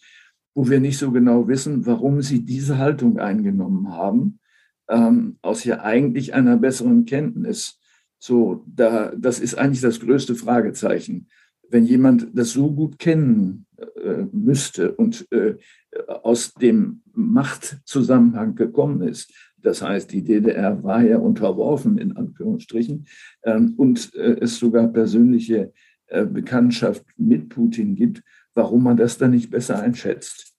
wo 0.53 0.69
wir 0.69 0.79
nicht 0.79 0.97
so 0.97 1.11
genau 1.11 1.47
wissen, 1.47 1.85
warum 1.85 2.21
sie 2.21 2.45
diese 2.45 2.77
Haltung 2.77 3.19
eingenommen 3.19 3.91
haben, 3.91 4.39
ähm, 4.89 5.37
aus 5.41 5.63
ja 5.63 5.81
eigentlich 5.81 6.33
einer 6.33 6.57
besseren 6.57 7.05
Kenntnis. 7.05 7.79
So, 8.17 8.63
da, 8.67 9.13
das 9.15 9.39
ist 9.39 9.55
eigentlich 9.55 9.81
das 9.81 9.99
größte 9.99 10.35
Fragezeichen 10.35 11.27
wenn 11.69 11.85
jemand 11.85 12.27
das 12.33 12.51
so 12.51 12.71
gut 12.71 12.99
kennen 12.99 13.65
äh, 13.77 14.25
müsste 14.31 14.93
und 14.95 15.27
äh, 15.31 15.55
aus 16.07 16.53
dem 16.53 17.01
Machtzusammenhang 17.13 18.55
gekommen 18.55 19.01
ist, 19.01 19.33
das 19.61 19.81
heißt, 19.81 20.11
die 20.13 20.23
DDR 20.23 20.83
war 20.83 21.03
ja 21.03 21.17
unterworfen, 21.17 21.97
in 21.97 22.15
Anführungsstrichen, 22.15 23.05
ähm, 23.43 23.73
und 23.75 24.13
äh, 24.15 24.37
es 24.41 24.57
sogar 24.57 24.87
persönliche 24.87 25.73
Bekanntschaft 26.25 27.03
mit 27.17 27.49
Putin 27.49 27.95
gibt, 27.95 28.23
warum 28.53 28.83
man 28.83 28.97
das 28.97 29.17
dann 29.17 29.31
nicht 29.31 29.49
besser 29.49 29.79
einschätzt. 29.81 30.53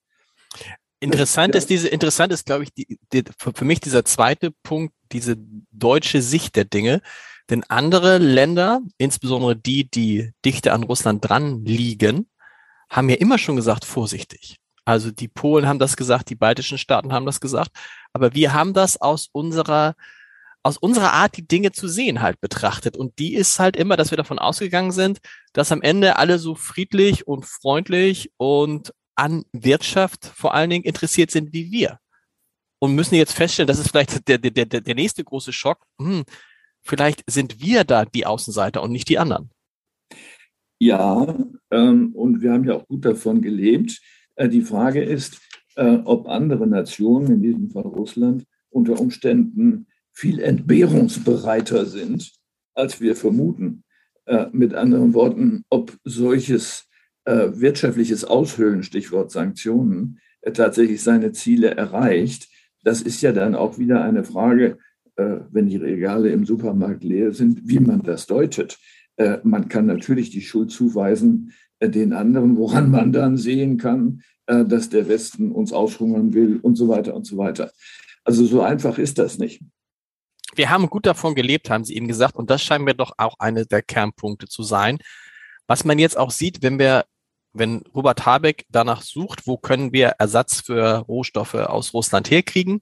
Interessant 0.99 1.55
ist 1.55 1.69
diese, 1.69 1.87
interessant 1.87 2.31
ist, 2.31 2.45
glaube 2.45 2.63
ich, 2.63 2.73
die, 2.73 2.99
die, 3.11 3.23
für 3.37 3.65
mich 3.65 3.79
dieser 3.79 4.05
zweite 4.05 4.51
Punkt, 4.63 4.93
diese 5.11 5.35
deutsche 5.71 6.21
Sicht 6.21 6.55
der 6.55 6.65
Dinge. 6.65 7.01
Denn 7.49 7.63
andere 7.67 8.19
Länder, 8.19 8.81
insbesondere 8.97 9.55
die, 9.55 9.89
die 9.89 10.31
dichter 10.45 10.73
an 10.73 10.83
Russland 10.83 11.27
dran 11.27 11.65
liegen, 11.65 12.29
haben 12.89 13.09
ja 13.09 13.15
immer 13.15 13.37
schon 13.37 13.55
gesagt, 13.55 13.83
vorsichtig. 13.83 14.57
Also 14.85 15.11
die 15.11 15.27
Polen 15.27 15.67
haben 15.67 15.79
das 15.79 15.95
gesagt, 15.95 16.29
die 16.29 16.35
baltischen 16.35 16.77
Staaten 16.77 17.13
haben 17.13 17.25
das 17.25 17.41
gesagt, 17.41 17.71
aber 18.13 18.33
wir 18.33 18.53
haben 18.53 18.73
das 18.73 18.99
aus 18.99 19.29
unserer 19.31 19.95
aus 20.63 20.77
unserer 20.77 21.13
Art, 21.13 21.37
die 21.37 21.47
Dinge 21.47 21.71
zu 21.71 21.87
sehen, 21.87 22.21
halt 22.21 22.39
betrachtet. 22.39 22.95
Und 22.95 23.17
die 23.19 23.33
ist 23.33 23.59
halt 23.59 23.75
immer, 23.75 23.97
dass 23.97 24.11
wir 24.11 24.17
davon 24.17 24.39
ausgegangen 24.39 24.91
sind, 24.91 25.19
dass 25.53 25.71
am 25.71 25.81
Ende 25.81 26.17
alle 26.17 26.37
so 26.37 26.55
friedlich 26.55 27.27
und 27.27 27.45
freundlich 27.45 28.31
und 28.37 28.93
an 29.15 29.43
Wirtschaft 29.51 30.25
vor 30.25 30.53
allen 30.53 30.69
Dingen 30.69 30.83
interessiert 30.83 31.31
sind 31.31 31.53
wie 31.53 31.71
wir. 31.71 31.99
Und 32.79 32.95
müssen 32.95 33.15
jetzt 33.15 33.33
feststellen, 33.33 33.67
das 33.67 33.79
ist 33.79 33.89
vielleicht 33.89 34.27
der, 34.27 34.37
der, 34.39 34.65
der, 34.65 34.95
nächste 34.95 35.23
große 35.23 35.53
Schock. 35.53 35.85
Hm, 35.99 36.23
vielleicht 36.81 37.23
sind 37.27 37.61
wir 37.61 37.83
da 37.83 38.05
die 38.05 38.25
Außenseiter 38.25 38.81
und 38.81 38.91
nicht 38.91 39.09
die 39.09 39.19
anderen. 39.19 39.51
Ja, 40.79 41.37
ähm, 41.69 42.15
und 42.15 42.41
wir 42.41 42.53
haben 42.53 42.63
ja 42.63 42.73
auch 42.73 42.87
gut 42.87 43.05
davon 43.05 43.41
gelebt. 43.41 44.01
Äh, 44.35 44.49
die 44.49 44.63
Frage 44.63 45.03
ist, 45.03 45.39
äh, 45.75 45.97
ob 46.05 46.27
andere 46.27 46.65
Nationen, 46.65 47.33
in 47.33 47.41
diesem 47.43 47.69
Fall 47.69 47.83
Russland, 47.83 48.45
unter 48.71 48.99
Umständen 48.99 49.85
viel 50.21 50.39
entbehrungsbereiter 50.39 51.85
sind, 51.85 52.31
als 52.73 53.01
wir 53.01 53.15
vermuten. 53.15 53.83
Äh, 54.25 54.47
mit 54.51 54.73
anderen 54.73 55.13
Worten, 55.13 55.63
ob 55.69 55.97
solches 56.03 56.87
äh, 57.25 57.49
wirtschaftliches 57.53 58.23
Aushöhlen, 58.23 58.83
Stichwort 58.83 59.31
Sanktionen, 59.31 60.19
äh, 60.41 60.51
tatsächlich 60.51 61.01
seine 61.01 61.31
Ziele 61.31 61.71
erreicht. 61.71 62.47
Das 62.83 63.01
ist 63.01 63.21
ja 63.21 63.31
dann 63.31 63.55
auch 63.55 63.79
wieder 63.79 64.03
eine 64.03 64.23
Frage 64.23 64.77
äh, 65.21 65.41
wenn 65.51 65.67
die 65.67 65.77
Regale 65.77 66.29
im 66.29 66.45
Supermarkt 66.45 67.03
leer 67.03 67.33
sind, 67.33 67.67
wie 67.67 67.79
man 67.79 68.01
das 68.01 68.27
deutet. 68.27 68.79
Äh, 69.17 69.37
man 69.43 69.67
kann 69.67 69.85
natürlich 69.85 70.29
die 70.29 70.41
Schuld 70.41 70.71
zuweisen 70.71 71.51
äh, 71.79 71.89
den 71.89 72.13
anderen, 72.13 72.57
woran 72.57 72.89
man 72.89 73.11
dann 73.11 73.37
sehen 73.37 73.77
kann, 73.77 74.21
dass 74.47 74.89
der 74.89 75.07
Westen 75.07 75.51
uns 75.51 75.71
aushungern 75.71 76.33
will 76.33 76.59
und 76.61 76.75
so 76.75 76.89
weiter 76.89 77.15
und 77.15 77.25
so 77.25 77.37
weiter. 77.37 77.71
Also 78.25 78.43
so 78.43 78.61
einfach 78.61 78.97
ist 78.97 79.17
das 79.17 79.37
nicht. 79.37 79.61
Wir 80.55 80.69
haben 80.69 80.89
gut 80.89 81.05
davon 81.05 81.35
gelebt, 81.35 81.69
haben 81.69 81.85
Sie 81.85 81.95
eben 81.95 82.07
gesagt, 82.07 82.35
und 82.35 82.49
das 82.49 82.61
scheint 82.61 82.83
mir 82.83 82.93
doch 82.93 83.13
auch 83.17 83.35
eine 83.39 83.65
der 83.65 83.81
Kernpunkte 83.81 84.47
zu 84.47 84.63
sein. 84.63 84.99
Was 85.67 85.85
man 85.85 85.99
jetzt 85.99 86.17
auch 86.17 86.31
sieht, 86.31 86.61
wenn 86.61 86.79
wir 86.79 87.05
wenn 87.53 87.83
Robert 87.93 88.25
Habeck 88.25 88.65
danach 88.69 89.01
sucht, 89.01 89.45
wo 89.45 89.57
können 89.57 89.91
wir 89.91 90.15
Ersatz 90.19 90.61
für 90.61 90.99
Rohstoffe 90.99 91.55
aus 91.55 91.93
Russland 91.93 92.31
herkriegen, 92.31 92.81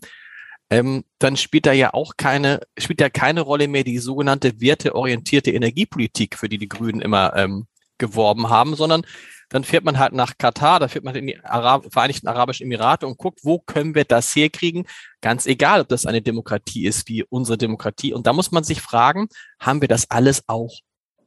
ähm, 0.69 1.03
dann 1.17 1.37
spielt 1.37 1.65
da 1.65 1.71
ja 1.73 1.93
auch 1.93 2.13
keine, 2.17 2.61
spielt 2.77 3.01
ja 3.01 3.09
keine 3.09 3.41
Rolle 3.41 3.67
mehr 3.67 3.83
die 3.83 3.97
sogenannte 3.97 4.61
werteorientierte 4.61 5.51
Energiepolitik, 5.51 6.37
für 6.37 6.49
die 6.49 6.59
die 6.59 6.69
Grünen 6.69 7.01
immer 7.01 7.35
ähm, 7.35 7.65
geworben 7.99 8.49
haben, 8.49 8.75
sondern 8.75 9.03
dann 9.49 9.63
fährt 9.63 9.83
man 9.83 9.97
halt 9.97 10.13
nach 10.13 10.37
Katar, 10.37 10.79
da 10.79 10.87
fährt 10.87 11.03
man 11.03 11.15
in 11.15 11.27
die 11.27 11.43
Arab 11.43 11.91
Vereinigten 11.91 12.27
Arabischen 12.27 12.65
Emirate 12.65 13.07
und 13.07 13.17
guckt, 13.17 13.39
wo 13.43 13.59
können 13.59 13.95
wir 13.95 14.05
das 14.05 14.35
herkriegen? 14.35 14.85
Ganz 15.21 15.47
egal, 15.47 15.81
ob 15.81 15.89
das 15.89 16.05
eine 16.05 16.21
Demokratie 16.21 16.85
ist 16.85 17.09
wie 17.09 17.23
unsere 17.23 17.57
Demokratie. 17.57 18.13
Und 18.13 18.27
da 18.27 18.33
muss 18.33 18.51
man 18.51 18.63
sich 18.63 18.81
fragen, 18.81 19.27
haben 19.59 19.81
wir 19.81 19.87
das 19.87 20.09
alles 20.11 20.43
auch 20.47 20.79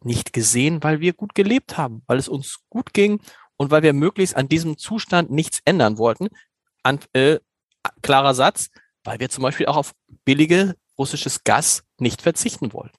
nicht 0.05 0.33
gesehen, 0.33 0.83
weil 0.83 1.01
wir 1.01 1.13
gut 1.13 1.35
gelebt 1.35 1.77
haben, 1.77 2.03
weil 2.07 2.19
es 2.19 2.29
uns 2.29 2.61
gut 2.71 2.95
ging 2.95 3.21
und 3.57 3.71
weil 3.71 3.83
wir 3.83 3.93
möglichst 3.93 4.37
an 4.37 4.49
diesem 4.49 4.79
Zustand 4.79 5.31
nichts 5.31 5.61
ändern 5.65 5.99
wollten? 5.99 6.29
An, 6.85 7.01
äh, 7.13 7.39
klarer 8.03 8.35
Satz, 8.35 8.71
weil 9.05 9.19
wir 9.19 9.31
zum 9.31 9.43
Beispiel 9.43 9.67
auch 9.67 9.77
auf 9.77 9.93
billige 10.25 10.77
russisches 10.97 11.43
Gas 11.43 11.83
nicht 11.99 12.23
verzichten 12.23 12.73
wollen. 12.73 12.91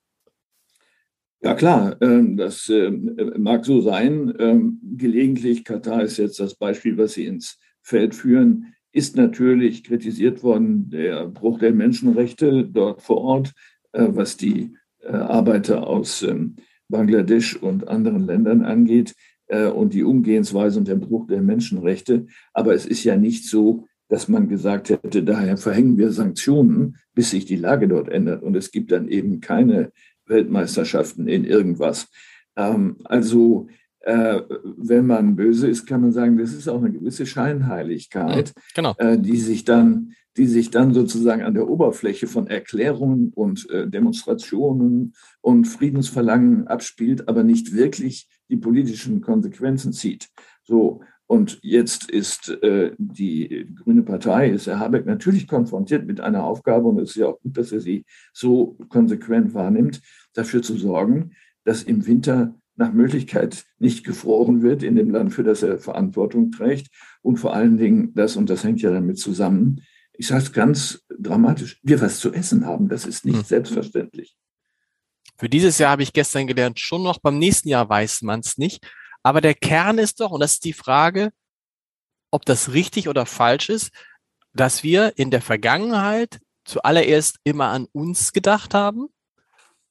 Ja 1.43 1.55
klar, 1.55 1.97
ähm, 1.99 2.37
das 2.37 2.69
ähm, 2.69 3.17
mag 3.37 3.65
so 3.65 3.81
sein. 3.81 4.33
Ähm, 4.39 4.79
gelegentlich, 4.95 5.65
Katar 5.65 6.01
ist 6.01 6.17
jetzt 6.17 6.39
das 6.39 6.55
Beispiel, 6.55 6.97
was 6.97 7.13
Sie 7.13 7.25
ins 7.25 7.59
Feld 7.81 8.15
führen, 8.15 8.73
ist 8.93 9.17
natürlich 9.17 9.83
kritisiert 9.83 10.41
worden 10.41 10.89
der 10.89 11.27
Bruch 11.27 11.59
der 11.59 11.73
Menschenrechte 11.73 12.63
dort 12.63 13.01
vor 13.01 13.17
Ort, 13.17 13.53
äh, 13.91 14.07
was 14.07 14.37
die 14.37 14.73
äh, 15.01 15.11
Arbeiter 15.11 15.85
aus 15.85 16.25
Bangladesch 16.87 17.57
und 17.57 17.89
anderen 17.89 18.25
Ländern 18.25 18.61
angeht 18.61 19.13
äh, 19.47 19.65
und 19.65 19.93
die 19.93 20.03
Umgehensweise 20.03 20.79
und 20.79 20.87
der 20.87 20.95
Bruch 20.95 21.27
der 21.27 21.41
Menschenrechte. 21.41 22.27
Aber 22.53 22.73
es 22.73 22.85
ist 22.85 23.03
ja 23.03 23.17
nicht 23.17 23.49
so, 23.49 23.85
dass 24.07 24.29
man 24.29 24.47
gesagt 24.47 24.89
hätte, 24.89 25.23
daher 25.23 25.57
verhängen 25.57 25.97
wir 25.97 26.11
Sanktionen, 26.11 26.97
bis 27.13 27.31
sich 27.31 27.45
die 27.45 27.57
Lage 27.57 27.89
dort 27.89 28.07
ändert. 28.07 28.43
Und 28.43 28.55
es 28.55 28.71
gibt 28.71 28.91
dann 28.93 29.09
eben 29.09 29.41
keine 29.41 29.91
Weltmeisterschaften 30.25 31.27
in 31.27 31.45
irgendwas. 31.45 32.07
Ähm, 32.55 32.97
also 33.05 33.67
äh, 34.03 34.41
wenn 34.77 35.07
man 35.07 35.35
böse 35.35 35.67
ist, 35.67 35.85
kann 35.85 36.01
man 36.01 36.11
sagen, 36.11 36.37
das 36.37 36.53
ist 36.53 36.67
auch 36.67 36.81
eine 36.81 36.91
gewisse 36.91 37.25
Scheinheiligkeit, 37.25 38.53
genau. 38.75 38.95
äh, 38.97 39.17
die 39.17 39.37
sich 39.37 39.63
dann, 39.63 40.13
die 40.35 40.47
sich 40.47 40.71
dann 40.71 40.93
sozusagen 40.93 41.41
an 41.41 41.53
der 41.53 41.69
Oberfläche 41.69 42.27
von 42.27 42.47
Erklärungen 42.47 43.31
und 43.33 43.69
äh, 43.69 43.87
Demonstrationen 43.87 45.13
und 45.41 45.65
Friedensverlangen 45.65 46.67
abspielt, 46.67 47.29
aber 47.29 47.43
nicht 47.43 47.73
wirklich 47.73 48.27
die 48.49 48.57
politischen 48.57 49.21
Konsequenzen 49.21 49.93
zieht. 49.93 50.27
So 50.63 51.01
Und 51.33 51.57
jetzt 51.63 52.11
ist 52.11 52.49
äh, 52.61 52.91
die 52.99 53.67
Grüne 53.83 54.03
Partei, 54.03 54.51
ist 54.51 54.67
Herr 54.67 54.77
Habeck 54.77 55.07
natürlich 55.07 55.47
konfrontiert 55.47 56.05
mit 56.05 56.21
einer 56.21 56.43
Aufgabe, 56.43 56.87
und 56.89 56.99
es 56.99 57.09
ist 57.09 57.15
ja 57.15 57.25
auch 57.25 57.39
gut, 57.39 57.57
dass 57.57 57.71
er 57.71 57.79
sie 57.79 58.05
so 58.33 58.77
konsequent 58.89 59.55
wahrnimmt, 59.55 59.99
dafür 60.33 60.61
zu 60.61 60.77
sorgen, 60.77 61.31
dass 61.63 61.81
im 61.81 62.05
Winter 62.05 62.53
nach 62.75 62.93
Möglichkeit 62.93 63.65
nicht 63.79 64.03
gefroren 64.05 64.61
wird 64.61 64.83
in 64.83 64.95
dem 64.95 65.09
Land, 65.09 65.33
für 65.33 65.43
das 65.43 65.63
er 65.63 65.79
Verantwortung 65.79 66.51
trägt. 66.51 66.89
Und 67.23 67.37
vor 67.37 67.55
allen 67.55 67.77
Dingen 67.77 68.13
das, 68.13 68.35
und 68.35 68.51
das 68.51 68.63
hängt 68.63 68.83
ja 68.83 68.91
damit 68.91 69.17
zusammen, 69.17 69.81
ich 70.15 70.27
sage 70.27 70.43
es 70.43 70.53
ganz 70.53 71.03
dramatisch, 71.17 71.79
wir 71.81 71.99
was 71.99 72.19
zu 72.19 72.31
essen 72.31 72.67
haben. 72.67 72.89
Das 72.89 73.07
ist 73.07 73.25
nicht 73.25 73.37
hm. 73.37 73.43
selbstverständlich. 73.43 74.37
Für 75.39 75.49
dieses 75.49 75.79
Jahr 75.79 75.89
habe 75.89 76.03
ich 76.03 76.13
gestern 76.13 76.45
gelernt, 76.45 76.79
schon 76.79 77.01
noch 77.01 77.17
beim 77.17 77.39
nächsten 77.39 77.69
Jahr 77.69 77.89
weiß 77.89 78.21
man 78.21 78.41
es 78.41 78.59
nicht. 78.59 78.85
Aber 79.23 79.41
der 79.41 79.55
Kern 79.55 79.97
ist 79.97 80.19
doch, 80.19 80.31
und 80.31 80.41
das 80.41 80.53
ist 80.53 80.65
die 80.65 80.73
Frage, 80.73 81.31
ob 82.31 82.45
das 82.45 82.73
richtig 82.73 83.07
oder 83.07 83.25
falsch 83.25 83.69
ist, 83.69 83.91
dass 84.53 84.83
wir 84.83 85.17
in 85.17 85.31
der 85.31 85.41
Vergangenheit 85.41 86.39
zuallererst 86.65 87.37
immer 87.43 87.69
an 87.69 87.87
uns 87.91 88.33
gedacht 88.33 88.73
haben 88.73 89.07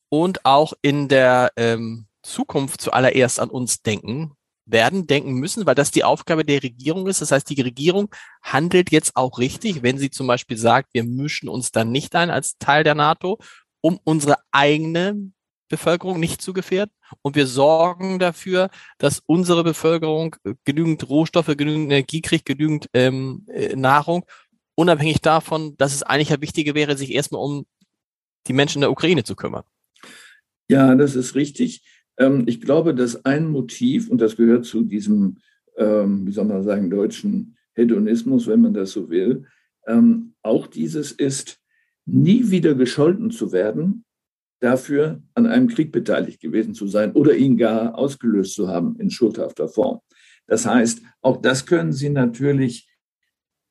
und 0.09 0.45
auch 0.45 0.75
in 0.83 1.09
der 1.09 1.53
ähm, 1.57 2.07
Zukunft 2.23 2.81
zuallererst 2.81 3.41
an 3.41 3.51
uns 3.51 3.83
denken 3.83 4.37
werden, 4.65 5.07
denken 5.07 5.35
müssen, 5.35 5.67
weil 5.67 5.75
das 5.75 5.91
die 5.91 6.05
Aufgabe 6.05 6.45
der 6.45 6.63
Regierung 6.63 7.07
ist. 7.07 7.21
Das 7.21 7.33
heißt, 7.33 7.49
die 7.51 7.61
Regierung 7.61 8.15
handelt 8.43 8.93
jetzt 8.93 9.17
auch 9.17 9.39
richtig, 9.39 9.83
wenn 9.83 9.99
sie 9.99 10.11
zum 10.11 10.27
Beispiel 10.27 10.57
sagt, 10.57 10.91
wir 10.93 11.05
mischen 11.05 11.49
uns 11.49 11.73
dann 11.73 11.91
nicht 11.91 12.15
ein 12.15 12.31
als 12.31 12.59
Teil 12.59 12.85
der 12.85 12.95
NATO, 12.95 13.39
um 13.81 13.99
unsere 14.05 14.37
eigene 14.53 15.33
Bevölkerung 15.73 16.21
nicht 16.21 16.43
zu 16.43 16.53
gefährden. 16.53 16.93
Und 17.23 17.35
wir 17.35 17.47
sorgen 17.47 18.19
dafür, 18.19 18.69
dass 18.99 19.23
unsere 19.27 19.65
Bevölkerung 19.65 20.37
genügend 20.65 21.09
Rohstoffe, 21.09 21.57
genügend 21.57 21.87
Energie 21.87 22.21
kriegt, 22.21 22.45
genügend 22.45 22.89
ähm, 22.93 23.47
äh, 23.49 23.75
Nahrung, 23.75 24.25
unabhängig 24.75 25.23
davon, 25.23 25.75
dass 25.79 25.95
es 25.95 26.03
eigentlich 26.03 26.29
ja 26.29 26.41
wichtiger 26.41 26.75
wäre, 26.75 26.97
sich 26.97 27.13
erstmal 27.13 27.43
um 27.43 27.65
die 28.47 28.53
Menschen 28.53 28.79
in 28.79 28.83
der 28.83 28.91
Ukraine 28.91 29.25
zu 29.25 29.35
kümmern. 29.35 29.65
Ja, 30.69 30.95
das 30.95 31.17
ist 31.17 31.35
richtig. 31.35 31.83
Ähm, 32.19 32.45
ich 32.47 32.61
glaube, 32.61 32.95
dass 32.95 33.25
ein 33.25 33.49
Motiv, 33.49 34.11
und 34.11 34.21
das 34.21 34.37
gehört 34.37 34.67
zu 34.67 34.83
diesem, 34.83 35.39
ähm, 35.79 36.27
wie 36.27 36.33
soll 36.33 36.45
man 36.45 36.63
sagen, 36.63 36.91
deutschen 36.91 37.57
Hedonismus, 37.73 38.47
wenn 38.47 38.61
man 38.61 38.75
das 38.75 38.93
so 38.93 39.09
will, 39.09 39.47
ähm, 39.87 40.35
auch 40.43 40.67
dieses 40.67 41.13
ist, 41.13 41.59
nie 42.05 42.51
wieder 42.51 42.75
gescholten 42.75 43.31
zu 43.31 43.53
werden, 43.53 44.05
dafür 44.63 45.21
an 45.35 45.47
einem 45.47 45.69
Krieg 45.69 45.91
beteiligt 45.91 46.41
gewesen 46.41 46.73
zu 46.73 46.87
sein 46.87 47.13
oder 47.13 47.35
ihn 47.35 47.57
gar 47.57 47.99
ausgelöst 47.99 48.55
zu 48.55 48.69
haben 48.69 48.97
in 48.99 49.11
schuldhafter 49.11 49.69
Form. 49.69 50.01
Das 50.47 50.67
heißt, 50.67 51.03
auch 51.21 51.43
das 51.43 51.67
können 51.67 51.93
Sie 51.93 52.11
natürlich 52.11 52.89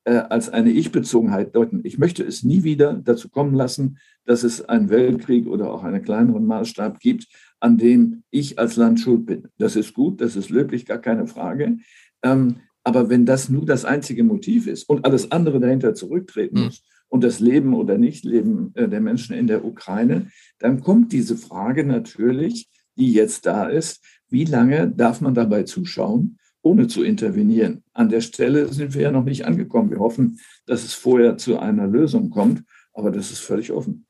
äh, 0.03 0.15
als 0.15 0.49
eine 0.49 0.71
Ich-Bezogenheit 0.71 1.55
deuten. 1.55 1.81
Ich 1.83 1.97
möchte 1.97 2.23
es 2.23 2.43
nie 2.43 2.63
wieder 2.63 2.93
dazu 2.93 3.29
kommen 3.29 3.53
lassen, 3.53 3.99
dass 4.25 4.43
es 4.43 4.67
einen 4.67 4.89
Weltkrieg 4.89 5.47
oder 5.47 5.71
auch 5.71 5.83
einen 5.83 6.03
kleineren 6.03 6.45
Maßstab 6.45 6.99
gibt, 6.99 7.27
an 7.59 7.77
dem 7.77 8.23
ich 8.29 8.59
als 8.59 8.75
Land 8.75 8.99
schuld 8.99 9.25
bin. 9.25 9.47
Das 9.57 9.75
ist 9.75 9.93
gut, 9.93 10.19
das 10.19 10.35
ist 10.35 10.49
löblich, 10.49 10.85
gar 10.85 10.99
keine 10.99 11.25
Frage. 11.25 11.77
Ähm, 12.21 12.57
aber 12.83 13.09
wenn 13.09 13.25
das 13.25 13.47
nur 13.47 13.65
das 13.65 13.85
einzige 13.85 14.23
Motiv 14.23 14.67
ist 14.67 14.89
und 14.89 15.05
alles 15.05 15.31
andere 15.31 15.59
dahinter 15.59 15.93
zurücktreten 15.93 16.57
hm. 16.57 16.65
muss, 16.65 16.83
und 17.11 17.25
das 17.25 17.41
Leben 17.41 17.73
oder 17.73 17.97
Nichtleben 17.97 18.71
äh, 18.73 18.87
der 18.87 19.01
Menschen 19.01 19.35
in 19.35 19.45
der 19.45 19.65
Ukraine, 19.65 20.31
dann 20.59 20.81
kommt 20.81 21.11
diese 21.11 21.35
Frage 21.35 21.83
natürlich, 21.83 22.69
die 22.95 23.11
jetzt 23.11 23.45
da 23.45 23.67
ist, 23.67 24.01
wie 24.29 24.45
lange 24.45 24.89
darf 24.89 25.19
man 25.19 25.33
dabei 25.33 25.63
zuschauen, 25.63 26.39
ohne 26.61 26.87
zu 26.87 27.03
intervenieren? 27.03 27.83
An 27.93 28.07
der 28.07 28.21
Stelle 28.21 28.71
sind 28.71 28.93
wir 28.93 29.01
ja 29.01 29.11
noch 29.11 29.25
nicht 29.25 29.45
angekommen. 29.45 29.91
Wir 29.91 29.99
hoffen, 29.99 30.39
dass 30.65 30.85
es 30.85 30.93
vorher 30.93 31.37
zu 31.37 31.59
einer 31.59 31.85
Lösung 31.85 32.29
kommt, 32.29 32.63
aber 32.93 33.11
das 33.11 33.29
ist 33.29 33.39
völlig 33.39 33.73
offen. 33.73 34.05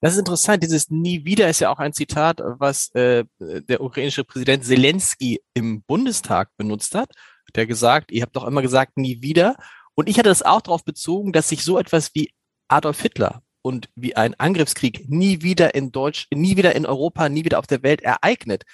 Das 0.00 0.14
ist 0.14 0.18
interessant. 0.18 0.64
Dieses 0.64 0.90
Nie 0.90 1.24
wieder 1.24 1.48
ist 1.48 1.60
ja 1.60 1.70
auch 1.70 1.78
ein 1.78 1.92
Zitat, 1.92 2.42
was 2.58 2.92
äh, 2.94 3.24
der 3.38 3.80
ukrainische 3.80 4.24
Präsident 4.24 4.64
Zelensky 4.64 5.40
im 5.54 5.82
Bundestag 5.82 6.50
benutzt 6.56 6.96
hat. 6.96 7.12
Der 7.54 7.66
gesagt, 7.66 8.10
ihr 8.10 8.22
habt 8.22 8.34
doch 8.34 8.46
immer 8.46 8.60
gesagt, 8.60 8.96
nie 8.96 9.22
wieder. 9.22 9.56
Und 9.94 10.08
ich 10.08 10.18
hatte 10.18 10.28
das 10.28 10.42
auch 10.42 10.62
darauf 10.62 10.84
bezogen, 10.84 11.32
dass 11.32 11.48
sich 11.48 11.62
so 11.62 11.78
etwas 11.78 12.14
wie 12.14 12.30
Adolf 12.70 13.00
Hitler 13.00 13.42
und 13.62 13.88
wie 13.94 14.16
ein 14.16 14.34
Angriffskrieg 14.34 15.08
nie 15.08 15.42
wieder 15.42 15.74
in 15.74 15.92
Deutsch, 15.92 16.26
nie 16.32 16.56
wieder 16.56 16.74
in 16.74 16.86
Europa, 16.86 17.28
nie 17.28 17.44
wieder 17.44 17.58
auf 17.58 17.66
der 17.66 17.82
Welt 17.82 18.00
ereignet. 18.02 18.64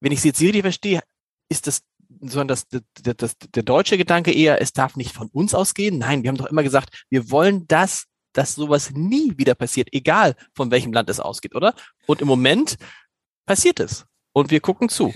Wenn 0.00 0.12
ich 0.12 0.20
Sie 0.20 0.28
jetzt 0.28 0.40
richtig 0.40 0.62
verstehe, 0.62 1.02
ist 1.48 1.66
das 1.66 1.82
sondern 2.20 2.48
das, 2.48 2.68
das, 2.68 2.82
das, 3.16 3.38
der 3.38 3.62
deutsche 3.62 3.96
Gedanke 3.96 4.32
eher, 4.32 4.60
es 4.60 4.72
darf 4.72 4.96
nicht 4.96 5.12
von 5.12 5.28
uns 5.28 5.54
ausgehen. 5.54 5.98
Nein, 5.98 6.22
wir 6.22 6.28
haben 6.28 6.36
doch 6.36 6.46
immer 6.46 6.62
gesagt, 6.62 7.04
wir 7.10 7.30
wollen 7.30 7.66
das, 7.68 8.06
dass 8.32 8.54
sowas 8.54 8.92
nie 8.92 9.36
wieder 9.36 9.54
passiert, 9.54 9.88
egal 9.92 10.34
von 10.54 10.70
welchem 10.70 10.92
Land 10.92 11.10
es 11.10 11.20
ausgeht, 11.20 11.54
oder? 11.54 11.74
Und 12.06 12.20
im 12.20 12.28
Moment 12.28 12.76
passiert 13.46 13.80
es. 13.80 14.06
Und 14.32 14.50
wir 14.50 14.60
gucken 14.60 14.88
zu. 14.88 15.12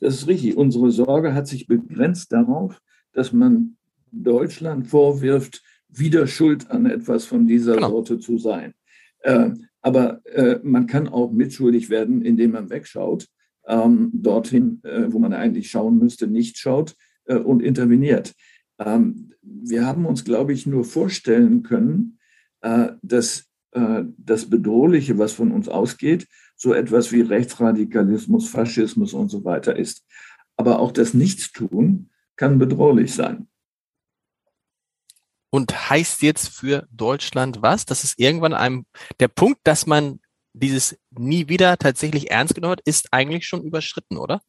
Das 0.00 0.14
ist 0.14 0.26
richtig. 0.26 0.56
Unsere 0.56 0.90
Sorge 0.90 1.34
hat 1.34 1.46
sich 1.46 1.66
begrenzt 1.66 2.32
darauf, 2.32 2.80
dass 3.12 3.32
man 3.32 3.76
Deutschland 4.10 4.88
vorwirft, 4.88 5.62
wieder 5.92 6.26
schuld 6.26 6.70
an 6.70 6.86
etwas 6.86 7.24
von 7.24 7.46
dieser 7.46 7.74
genau. 7.74 7.90
Sorte 7.90 8.18
zu 8.18 8.38
sein. 8.38 8.74
Äh, 9.20 9.50
aber 9.80 10.24
äh, 10.26 10.58
man 10.62 10.86
kann 10.86 11.08
auch 11.08 11.32
mitschuldig 11.32 11.90
werden, 11.90 12.22
indem 12.22 12.52
man 12.52 12.70
wegschaut, 12.70 13.28
ähm, 13.66 14.10
dorthin, 14.12 14.80
äh, 14.84 15.12
wo 15.12 15.18
man 15.18 15.32
eigentlich 15.32 15.70
schauen 15.70 15.98
müsste, 15.98 16.26
nicht 16.26 16.58
schaut 16.58 16.96
äh, 17.26 17.36
und 17.36 17.62
interveniert. 17.62 18.32
Ähm, 18.78 19.32
wir 19.42 19.86
haben 19.86 20.06
uns, 20.06 20.24
glaube 20.24 20.52
ich, 20.52 20.66
nur 20.66 20.84
vorstellen 20.84 21.62
können, 21.62 22.18
äh, 22.60 22.92
dass 23.02 23.46
äh, 23.72 24.04
das 24.16 24.48
Bedrohliche, 24.48 25.18
was 25.18 25.32
von 25.32 25.52
uns 25.52 25.68
ausgeht, 25.68 26.26
so 26.56 26.72
etwas 26.72 27.12
wie 27.12 27.20
Rechtsradikalismus, 27.20 28.48
Faschismus 28.48 29.14
und 29.14 29.28
so 29.28 29.44
weiter 29.44 29.76
ist. 29.76 30.04
Aber 30.56 30.78
auch 30.78 30.92
das 30.92 31.12
Nichtstun 31.14 32.10
kann 32.36 32.58
bedrohlich 32.58 33.14
sein 33.14 33.48
und 35.52 35.90
heißt 35.90 36.22
jetzt 36.22 36.48
für 36.48 36.88
Deutschland 36.90 37.60
was? 37.60 37.84
Das 37.84 38.04
ist 38.04 38.18
irgendwann 38.18 38.54
einem, 38.54 38.86
der 39.20 39.28
Punkt, 39.28 39.60
dass 39.64 39.86
man 39.86 40.18
dieses 40.54 40.98
nie 41.10 41.48
wieder 41.48 41.76
tatsächlich 41.76 42.30
ernst 42.30 42.54
genommen 42.54 42.72
hat, 42.72 42.80
ist 42.86 43.12
eigentlich 43.12 43.46
schon 43.46 43.62
überschritten, 43.62 44.16
oder? 44.16 44.40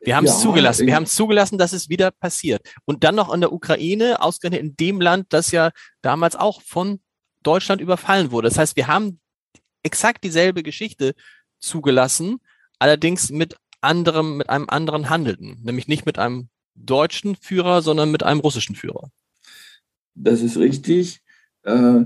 Wir 0.00 0.16
haben 0.16 0.24
es 0.24 0.36
ja, 0.36 0.38
zugelassen. 0.38 0.86
Wir 0.86 0.94
haben 0.94 1.02
es 1.02 1.14
zugelassen, 1.14 1.58
dass 1.58 1.74
es 1.74 1.90
wieder 1.90 2.10
passiert. 2.10 2.66
Und 2.86 3.04
dann 3.04 3.14
noch 3.14 3.32
in 3.32 3.42
der 3.42 3.52
Ukraine, 3.52 4.22
ausgerechnet 4.22 4.62
in 4.62 4.76
dem 4.76 5.00
Land, 5.02 5.26
das 5.30 5.50
ja 5.50 5.70
damals 6.00 6.34
auch 6.34 6.62
von 6.62 7.00
Deutschland 7.42 7.82
überfallen 7.82 8.30
wurde. 8.30 8.48
Das 8.48 8.56
heißt, 8.56 8.76
wir 8.76 8.86
haben 8.86 9.20
exakt 9.82 10.24
dieselbe 10.24 10.62
Geschichte 10.62 11.14
zugelassen, 11.58 12.38
allerdings 12.78 13.28
mit 13.28 13.56
anderem, 13.82 14.38
mit 14.38 14.48
einem 14.48 14.70
anderen 14.70 15.10
Handelnden, 15.10 15.60
nämlich 15.62 15.88
nicht 15.88 16.06
mit 16.06 16.18
einem 16.18 16.48
deutschen 16.74 17.36
Führer, 17.36 17.82
sondern 17.82 18.10
mit 18.10 18.22
einem 18.22 18.40
russischen 18.40 18.76
Führer. 18.76 19.10
Das 20.22 20.42
ist 20.42 20.58
richtig. 20.58 21.22
Äh, 21.62 22.04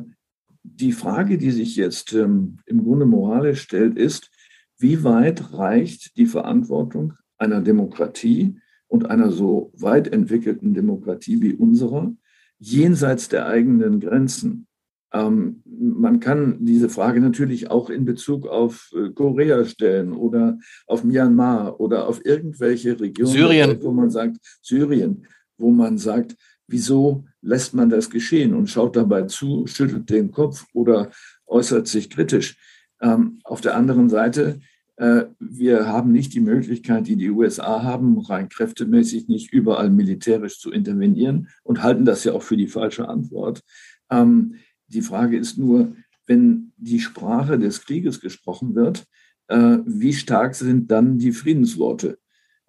die 0.62 0.92
Frage, 0.92 1.36
die 1.36 1.50
sich 1.50 1.76
jetzt 1.76 2.12
ähm, 2.12 2.58
im 2.66 2.84
Grunde 2.84 3.06
moralisch 3.06 3.62
stellt, 3.62 3.98
ist, 3.98 4.30
wie 4.78 5.04
weit 5.04 5.52
reicht 5.52 6.16
die 6.16 6.26
Verantwortung 6.26 7.14
einer 7.38 7.60
Demokratie 7.60 8.58
und 8.86 9.06
einer 9.10 9.30
so 9.30 9.72
weit 9.74 10.08
entwickelten 10.12 10.74
Demokratie 10.74 11.40
wie 11.42 11.54
unserer 11.54 12.14
jenseits 12.58 13.28
der 13.28 13.46
eigenen 13.46 14.00
Grenzen? 14.00 14.66
Ähm, 15.12 15.62
man 15.64 16.18
kann 16.18 16.64
diese 16.64 16.88
Frage 16.88 17.20
natürlich 17.20 17.70
auch 17.70 17.90
in 17.90 18.04
Bezug 18.04 18.46
auf 18.46 18.90
äh, 18.96 19.10
Korea 19.10 19.64
stellen 19.64 20.12
oder 20.12 20.58
auf 20.86 21.04
Myanmar 21.04 21.78
oder 21.78 22.08
auf 22.08 22.24
irgendwelche 22.24 22.98
Regionen, 22.98 23.32
Syrien. 23.32 23.78
wo 23.82 23.92
man 23.92 24.10
sagt, 24.10 24.38
Syrien, 24.62 25.26
wo 25.56 25.70
man 25.70 25.98
sagt, 25.98 26.36
wieso 26.66 27.24
lässt 27.42 27.74
man 27.74 27.90
das 27.90 28.10
geschehen 28.10 28.54
und 28.54 28.68
schaut 28.68 28.96
dabei 28.96 29.22
zu, 29.22 29.66
schüttelt 29.66 30.08
den 30.10 30.30
Kopf 30.30 30.66
oder 30.72 31.10
äußert 31.46 31.86
sich 31.86 32.10
kritisch. 32.10 32.56
Ähm, 33.00 33.40
auf 33.44 33.60
der 33.60 33.76
anderen 33.76 34.08
Seite, 34.08 34.60
äh, 34.96 35.24
wir 35.38 35.88
haben 35.88 36.12
nicht 36.12 36.32
die 36.34 36.40
Möglichkeit, 36.40 37.06
die 37.06 37.16
die 37.16 37.30
USA 37.30 37.82
haben, 37.82 38.18
rein 38.18 38.48
kräftemäßig 38.48 39.28
nicht 39.28 39.52
überall 39.52 39.90
militärisch 39.90 40.58
zu 40.58 40.70
intervenieren 40.70 41.48
und 41.62 41.82
halten 41.82 42.04
das 42.04 42.24
ja 42.24 42.32
auch 42.32 42.42
für 42.42 42.56
die 42.56 42.68
falsche 42.68 43.08
Antwort. 43.08 43.62
Ähm, 44.10 44.56
die 44.86 45.02
Frage 45.02 45.36
ist 45.36 45.58
nur, 45.58 45.94
wenn 46.26 46.72
die 46.76 47.00
Sprache 47.00 47.58
des 47.58 47.84
Krieges 47.84 48.20
gesprochen 48.20 48.74
wird, 48.74 49.04
äh, 49.48 49.78
wie 49.84 50.12
stark 50.12 50.54
sind 50.54 50.90
dann 50.90 51.18
die 51.18 51.32
Friedensworte? 51.32 52.18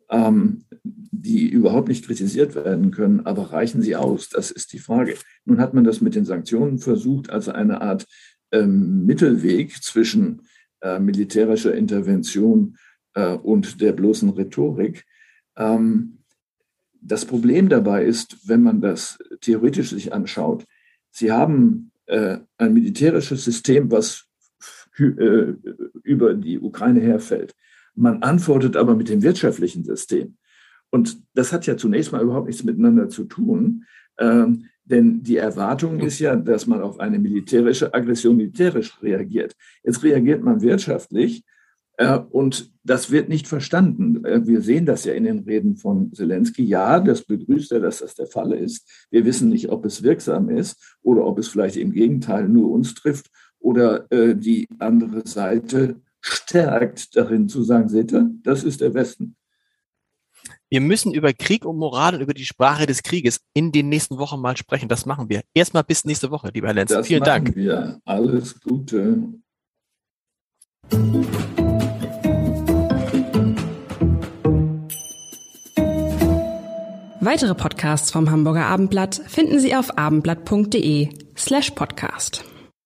Ähm, 0.10 0.66
die 0.84 1.50
überhaupt 1.50 1.88
nicht 1.88 2.06
kritisiert 2.06 2.56
werden 2.56 2.92
können, 2.92 3.26
aber 3.26 3.52
reichen 3.52 3.82
sie 3.82 3.96
aus? 3.96 4.30
Das 4.30 4.52
ist 4.52 4.74
die 4.74 4.80
Frage. 4.80 5.16
Nun 5.46 5.60
hat 5.60 5.74
man 5.74 5.84
das 5.84 6.02
mit 6.02 6.16
den 6.16 6.26
Sanktionen 6.26 6.80
versucht, 6.80 7.30
also 7.30 7.52
eine 7.52 7.82
Art 7.82 8.06
ähm, 8.52 9.06
Mittelweg 9.06 9.82
zwischen 9.84 10.44
äh, 10.82 11.00
militärischer 11.00 11.74
Intervention 11.74 12.78
äh, 13.14 13.34
und 13.34 13.82
der 13.82 13.94
bloßen 13.94 14.30
Rhetorik. 14.30 15.06
Ähm, 15.58 16.20
das 17.02 17.26
Problem 17.26 17.70
dabei 17.70 18.04
ist, 18.04 18.48
wenn 18.48 18.64
man 18.64 18.82
das 18.82 19.18
theoretisch 19.42 19.90
sich 19.90 20.14
anschaut, 20.14 20.66
Sie 21.16 21.32
haben 21.32 21.92
äh, 22.08 22.40
ein 22.58 22.74
militärisches 22.74 23.46
System, 23.46 23.90
was 23.90 24.26
äh, 24.98 25.54
über 26.04 26.34
die 26.34 26.60
Ukraine 26.60 27.00
herfällt. 27.00 27.56
Man 27.96 28.22
antwortet 28.24 28.76
aber 28.76 28.96
mit 28.96 29.10
dem 29.10 29.24
wirtschaftlichen 29.24 29.84
System. 29.84 30.38
Und 30.90 31.18
das 31.34 31.52
hat 31.52 31.66
ja 31.66 31.78
zunächst 31.78 32.12
mal 32.12 32.22
überhaupt 32.22 32.48
nichts 32.48 32.64
miteinander 32.64 33.10
zu 33.10 33.26
tun. 33.26 33.86
Ähm, 34.20 34.66
denn 34.86 35.24
die 35.24 35.38
Erwartung 35.38 36.00
ist 36.00 36.20
ja, 36.20 36.36
dass 36.36 36.68
man 36.68 36.82
auf 36.82 37.00
eine 37.00 37.20
militärische 37.20 37.94
Aggression 37.94 38.38
militärisch 38.38 39.02
reagiert. 39.02 39.56
Jetzt 39.84 40.04
reagiert 40.04 40.44
man 40.44 40.62
wirtschaftlich 40.62 41.44
äh, 41.98 42.18
und 42.18 42.72
das 42.84 43.12
wird 43.12 43.30
nicht 43.30 43.48
verstanden. 43.48 44.24
Äh, 44.26 44.46
wir 44.46 44.62
sehen 44.62 44.86
das 44.86 45.06
ja 45.06 45.14
in 45.14 45.24
den 45.24 45.40
Reden 45.40 45.78
von 45.78 46.14
Zelensky. 46.14 46.64
Ja, 46.64 47.00
das 47.00 47.24
begrüßt 47.24 47.72
er, 47.72 47.80
dass 47.80 48.00
das 48.00 48.16
der 48.16 48.28
Fall 48.28 48.52
ist. 48.54 49.08
Wir 49.10 49.26
wissen 49.26 49.50
nicht, 49.50 49.70
ob 49.70 49.86
es 49.86 50.04
wirksam 50.04 50.50
ist 50.50 50.98
oder 51.02 51.26
ob 51.26 51.40
es 51.40 51.48
vielleicht 51.48 51.78
im 51.78 51.92
Gegenteil 51.92 52.48
nur 52.48 52.72
uns 52.72 52.94
trifft 52.94 53.32
oder 53.60 54.10
äh, 54.12 54.36
die 54.36 54.68
andere 54.80 55.26
Seite 55.26 55.96
stärkt 56.26 57.16
darin 57.16 57.48
zu 57.48 57.64
sagen, 57.64 57.88
seht 57.88 58.12
ihr, 58.12 58.30
das 58.44 58.64
ist 58.64 58.82
der 58.82 58.94
Westen. 58.94 59.36
Wir 60.70 60.82
müssen 60.82 61.14
über 61.14 61.32
Krieg 61.34 61.66
und 61.66 61.78
Moral 61.78 62.16
und 62.16 62.22
über 62.22 62.34
die 62.34 62.46
Sprache 62.46 62.86
des 62.88 63.04
Krieges 63.04 63.42
in 63.54 63.72
den 63.72 63.90
nächsten 63.90 64.18
Wochen 64.18 64.42
mal 64.42 64.58
sprechen. 64.58 64.90
Das 64.90 65.06
machen 65.06 65.30
wir. 65.30 65.42
Erstmal 65.54 65.84
bis 65.84 66.06
nächste 66.06 66.32
Woche, 66.32 66.50
lieber 66.54 66.68
Herr 66.68 66.74
Lenz. 66.74 66.90
Das 66.90 67.08
Vielen 67.08 67.24
Dank. 67.24 67.56
Wir. 67.56 68.00
Alles 68.06 68.60
Gute. 68.60 69.30
Weitere 77.22 77.56
Podcasts 77.56 78.12
vom 78.12 78.30
Hamburger 78.30 78.66
Abendblatt 78.66 79.22
finden 79.28 79.60
Sie 79.60 79.76
auf 79.76 79.98
abendblatt.de 79.98 81.10
slash 81.36 81.72
podcast. 81.72 82.44